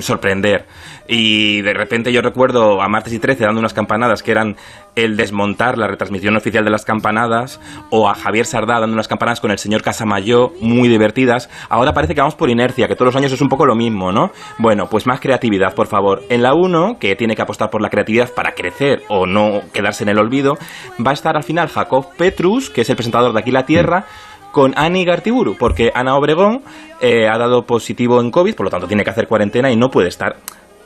sorprender. 0.00 0.66
Y 1.06 1.62
de 1.62 1.74
repente 1.74 2.12
yo 2.12 2.22
recuerdo 2.22 2.80
a 2.80 2.88
martes 2.88 3.12
y 3.12 3.18
13 3.18 3.44
dando 3.44 3.60
unas 3.60 3.74
campanadas 3.74 4.22
que 4.22 4.30
eran 4.30 4.56
el 4.94 5.16
desmontar 5.16 5.76
la 5.76 5.88
retransmisión 5.88 6.36
oficial 6.36 6.64
de 6.64 6.70
las 6.70 6.84
campanadas, 6.84 7.60
o 7.90 8.08
a 8.08 8.14
Javier 8.14 8.46
Sardá 8.46 8.80
dando 8.80 8.94
unas 8.94 9.08
campanadas 9.08 9.40
con 9.40 9.50
el 9.50 9.58
señor 9.58 9.82
Casamayo, 9.82 10.52
muy 10.60 10.88
divertidas. 10.88 11.50
Ahora 11.68 11.92
parece 11.92 12.14
que 12.14 12.20
vamos 12.20 12.36
por 12.36 12.48
inercia, 12.48 12.88
que 12.88 12.94
todos 12.94 13.12
los 13.12 13.16
años 13.16 13.32
es 13.32 13.40
un 13.40 13.48
poco 13.48 13.66
lo 13.66 13.74
mismo, 13.74 14.12
¿no? 14.12 14.30
Bueno, 14.58 14.88
pues 14.88 15.06
más 15.06 15.20
creatividad, 15.20 15.74
por 15.74 15.88
favor. 15.88 16.22
En 16.28 16.42
la 16.42 16.54
1, 16.54 16.98
que 16.98 17.16
tiene 17.16 17.34
que 17.34 17.42
apostar 17.42 17.70
por 17.70 17.82
la 17.82 17.90
creatividad 17.90 18.30
para 18.32 18.54
crecer 18.54 19.02
o 19.08 19.26
no 19.26 19.62
quedarse 19.72 20.04
en 20.04 20.10
el 20.10 20.18
olvido, 20.18 20.56
va 21.04 21.10
a 21.10 21.14
estar 21.14 21.36
al 21.36 21.42
final 21.42 21.68
Jacob 21.68 22.06
Petrus, 22.16 22.70
que 22.70 22.82
es 22.82 22.90
el 22.90 22.96
presentador 22.96 23.32
de 23.32 23.40
Aquí 23.40 23.50
la 23.50 23.66
Tierra, 23.66 24.06
con 24.52 24.72
Ani 24.76 25.04
Gartiburu, 25.04 25.56
porque 25.58 25.90
Ana 25.92 26.14
Obregón 26.14 26.62
eh, 27.00 27.26
ha 27.26 27.36
dado 27.36 27.66
positivo 27.66 28.20
en 28.20 28.30
COVID, 28.30 28.54
por 28.54 28.66
lo 28.66 28.70
tanto 28.70 28.86
tiene 28.86 29.02
que 29.02 29.10
hacer 29.10 29.26
cuarentena 29.26 29.70
y 29.72 29.76
no 29.76 29.90
puede 29.90 30.08
estar. 30.08 30.36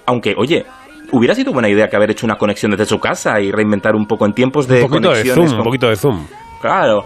Aunque, 0.08 0.34
oye, 0.38 0.64
hubiera 1.12 1.34
sido 1.34 1.52
buena 1.52 1.68
idea 1.68 1.86
que 1.88 1.96
haber 1.96 2.10
hecho 2.10 2.24
una 2.24 2.36
conexión 2.36 2.70
desde 2.70 2.86
su 2.86 2.98
casa 2.98 3.38
y 3.40 3.52
reinventar 3.52 3.94
un 3.94 4.06
poco 4.06 4.24
en 4.24 4.32
tiempos 4.32 4.66
de 4.66 4.82
un 4.82 4.88
poquito 4.88 5.10
de 5.12 5.22
zoom, 5.34 5.46
con- 5.50 5.58
un 5.58 5.64
poquito 5.64 5.88
de 5.90 5.96
zoom. 5.96 6.26
Claro. 6.62 7.04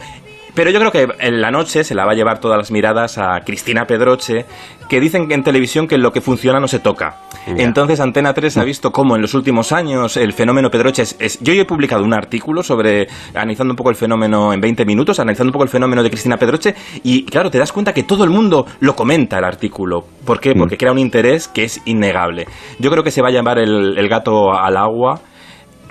Pero 0.55 0.71
yo 0.71 0.79
creo 0.79 0.93
que 0.93 1.09
en 1.21 1.41
la 1.41 1.51
noche 1.51 1.83
se 1.83 1.95
la 1.95 2.05
va 2.05 2.13
a 2.13 2.15
llevar 2.15 2.39
todas 2.39 2.59
las 2.59 2.71
miradas 2.71 3.17
a 3.17 3.41
Cristina 3.41 3.87
Pedroche, 3.87 4.45
que 4.89 5.01
dicen 5.01 5.33
en 5.33 5.43
televisión 5.43 5.89
que 5.89 5.97
lo 5.97 6.13
que 6.13 6.21
funciona 6.21 6.61
no 6.61 6.69
se 6.69 6.79
toca. 6.79 7.17
Entonces 7.47 7.99
Antena 8.01 8.35
3 8.35 8.59
ha 8.59 8.65
visto 8.65 8.93
cómo 8.93 9.17
en 9.17 9.23
los 9.23 9.33
últimos 9.35 9.73
años 9.73 10.17
el 10.19 10.35
fenómeno 10.35 10.71
Pedroche 10.71 11.03
es, 11.03 11.17
es- 11.19 11.41
Yo 11.41 11.55
he 11.55 11.65
publicado 11.65 12.05
un 12.05 12.13
artículo 12.13 12.63
sobre 12.63 13.07
analizando 13.35 13.73
un 13.73 13.77
poco 13.77 13.89
el 13.91 13.97
fenómeno 13.97 14.53
en 14.53 14.61
20 14.61 14.85
minutos, 14.85 15.19
analizando 15.19 15.49
un 15.49 15.53
poco 15.55 15.65
el 15.65 15.71
fenómeno 15.71 16.03
de 16.03 16.11
Cristina 16.11 16.37
Pedroche, 16.37 16.75
y 17.03 17.25
claro, 17.25 17.51
te 17.51 17.59
das 17.59 17.73
cuenta 17.73 17.95
que 17.95 18.03
todo 18.03 18.23
el 18.25 18.31
mundo 18.31 18.67
lo 18.81 18.95
comenta 18.95 19.39
el 19.39 19.45
artículo. 19.45 20.05
¿Por 20.27 20.39
qué? 20.39 20.55
Porque 20.55 20.77
crea 20.77 20.93
un 20.93 20.99
interés 20.99 21.49
que 21.49 21.65
es 21.65 21.81
innegable. 21.87 22.47
Yo 22.79 22.91
creo 22.91 23.03
que 23.03 23.11
se 23.11 23.23
va 23.23 23.29
a 23.29 23.33
llamar 23.33 23.59
el, 23.59 23.97
el 23.99 24.09
gato 24.09 24.53
al 24.53 24.77
agua 24.77 25.21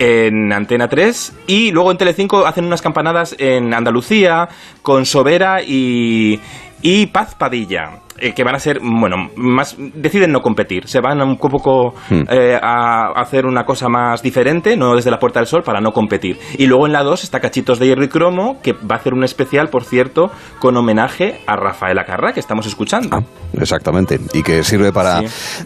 en 0.02 0.52
Antena 0.52 0.88
3 0.88 1.32
y 1.46 1.70
luego 1.70 1.92
en 1.92 1.96
Telecinco 1.96 2.44
hacen 2.44 2.64
unas 2.64 2.82
campanadas 2.82 3.36
en 3.38 3.72
Andalucía 3.72 4.48
con 4.82 5.06
Sobera 5.06 5.62
y, 5.62 6.40
y 6.82 7.06
Paz 7.06 7.36
Padilla. 7.36 8.01
Eh, 8.18 8.32
que 8.34 8.44
van 8.44 8.54
a 8.54 8.58
ser, 8.58 8.80
bueno, 8.80 9.30
más 9.36 9.76
deciden 9.78 10.32
no 10.32 10.40
competir, 10.40 10.86
se 10.86 11.00
van 11.00 11.20
un 11.22 11.36
poco 11.38 11.94
eh, 12.10 12.58
a 12.60 13.12
hacer 13.20 13.46
una 13.46 13.64
cosa 13.64 13.88
más 13.88 14.22
diferente, 14.22 14.76
no 14.76 14.94
desde 14.94 15.10
la 15.10 15.18
Puerta 15.18 15.40
del 15.40 15.46
Sol, 15.46 15.62
para 15.62 15.80
no 15.80 15.92
competir. 15.92 16.38
Y 16.58 16.66
luego 16.66 16.86
en 16.86 16.92
la 16.92 17.02
2 17.02 17.24
está 17.24 17.40
Cachitos 17.40 17.78
de 17.78 17.86
Hierro 17.86 18.04
y 18.04 18.08
Cromo, 18.08 18.60
que 18.62 18.72
va 18.72 18.96
a 18.96 18.98
hacer 18.98 19.14
un 19.14 19.24
especial, 19.24 19.68
por 19.68 19.84
cierto, 19.84 20.30
con 20.58 20.76
homenaje 20.76 21.40
a 21.46 21.56
Rafaela 21.56 22.04
Carrá, 22.04 22.32
que 22.32 22.40
estamos 22.40 22.66
escuchando. 22.66 23.16
Ah, 23.16 23.22
exactamente. 23.60 24.20
Y 24.32 24.42
que 24.42 24.62
sirve 24.62 24.92
para 24.92 25.22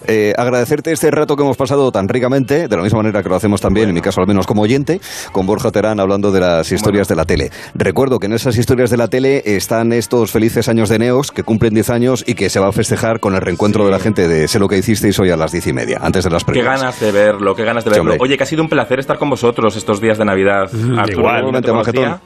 eh, 0.06 0.32
agradecerte 0.36 0.92
este 0.92 1.10
rato 1.10 1.36
que 1.36 1.42
hemos 1.42 1.56
pasado 1.56 1.90
tan 1.92 2.08
ricamente, 2.08 2.68
de 2.68 2.76
la 2.76 2.82
misma 2.82 2.98
manera 2.98 3.22
que 3.22 3.28
lo 3.28 3.36
hacemos 3.36 3.60
también, 3.60 3.88
en 3.88 3.94
mi 3.94 4.00
caso 4.00 4.20
al 4.20 4.26
menos 4.26 4.46
como 4.46 4.62
oyente, 4.62 5.00
con 5.32 5.46
Borja 5.46 5.70
Terán 5.70 6.00
hablando 6.00 6.32
de 6.32 6.40
las 6.40 6.70
historias 6.70 7.08
de 7.08 7.16
la 7.16 7.24
tele. 7.24 7.50
Recuerdo 7.74 8.18
que 8.18 8.26
en 8.26 8.34
esas 8.34 8.56
historias 8.56 8.90
de 8.90 8.96
la 8.96 9.08
tele 9.08 9.42
están 9.44 9.92
estos 9.92 10.30
felices 10.30 10.68
años 10.68 10.88
de 10.88 10.98
Neox, 10.98 11.30
que 11.32 11.42
cumplen 11.42 11.74
10 11.74 11.90
años 11.90 12.24
y 12.26 12.34
que 12.36 12.48
se 12.48 12.60
va 12.60 12.68
a 12.68 12.72
festejar 12.72 13.18
con 13.18 13.34
el 13.34 13.40
reencuentro 13.40 13.84
de 13.84 13.90
la 13.90 13.98
gente 13.98 14.28
de 14.28 14.46
Sé 14.46 14.60
lo 14.60 14.68
que 14.68 14.78
hicisteis 14.78 15.18
hoy 15.18 15.30
a 15.30 15.36
las 15.36 15.50
10 15.50 15.66
y 15.66 15.72
media, 15.72 15.98
antes 16.00 16.22
de 16.22 16.30
las 16.30 16.44
Qué 16.44 16.52
preguntas. 16.52 16.80
ganas 16.80 17.00
de 17.00 17.10
verlo, 17.10 17.54
qué 17.56 17.64
ganas 17.64 17.84
de 17.84 17.90
Sí, 17.90 17.94
verlo. 17.96 18.12
hombre. 18.12 18.18
Oye, 18.24 18.36
que 18.36 18.44
ha 18.44 18.46
sido 18.46 18.62
un 18.62 18.68
placer 18.68 19.00
estar 19.00 19.18
con 19.18 19.28
vosotros 19.30 19.74
estos 19.76 20.00
días 20.00 20.18
de 20.18 20.24
Navidad. 20.24 20.70
Arturo, 20.96 21.10
igualmente, 21.10 21.68
conocía. 21.70 22.20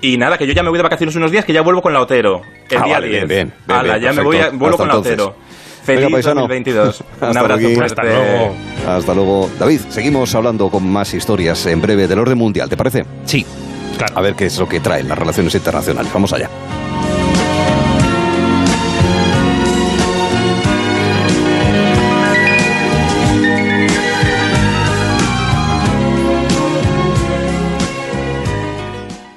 Y 0.00 0.16
nada, 0.16 0.38
que 0.38 0.46
yo 0.46 0.52
ya 0.52 0.62
me 0.62 0.68
voy 0.70 0.78
de 0.78 0.82
vacaciones 0.82 1.14
unos 1.16 1.30
días, 1.30 1.44
que 1.44 1.52
ya 1.52 1.62
vuelvo 1.62 1.82
con 1.82 1.92
la 1.92 2.00
Otero. 2.00 2.42
El 2.70 2.78
Ah, 2.78 2.84
día 2.84 2.94
vale, 2.94 3.08
10. 3.08 3.26
bien, 3.28 3.52
bien, 3.66 3.82
bien, 3.84 4.00
ya 4.00 4.12
me 4.12 4.22
voy 4.22 4.36
a, 4.38 4.50
vuelvo 4.50 4.66
Hasta 4.68 4.76
con 4.78 4.88
la. 4.88 4.96
Otero. 4.98 5.34
Feliz 5.84 6.02
Venga, 6.02 6.12
paisano. 6.16 6.40
2022. 6.42 7.00
Un 7.20 7.26
Hasta 7.28 7.40
abrazo 7.40 7.60
luego. 7.62 7.74
fuerte. 7.76 8.00
Hasta 8.00 8.02
luego. 8.04 8.54
Hasta 8.86 9.14
luego. 9.14 9.50
David, 9.58 9.80
seguimos 9.88 10.34
hablando 10.34 10.70
con 10.70 10.86
más 10.88 11.14
historias 11.14 11.64
en 11.66 11.80
breve 11.80 12.06
del 12.06 12.18
orden 12.18 12.36
mundial, 12.38 12.68
¿te 12.68 12.76
parece? 12.76 13.04
Sí, 13.24 13.44
claro. 13.96 14.12
A 14.18 14.20
ver 14.20 14.34
qué 14.34 14.46
es 14.46 14.58
lo 14.58 14.68
que 14.68 14.80
traen 14.80 15.08
las 15.08 15.18
relaciones 15.18 15.54
internacionales. 15.54 16.12
Vamos 16.12 16.32
allá. 16.32 16.50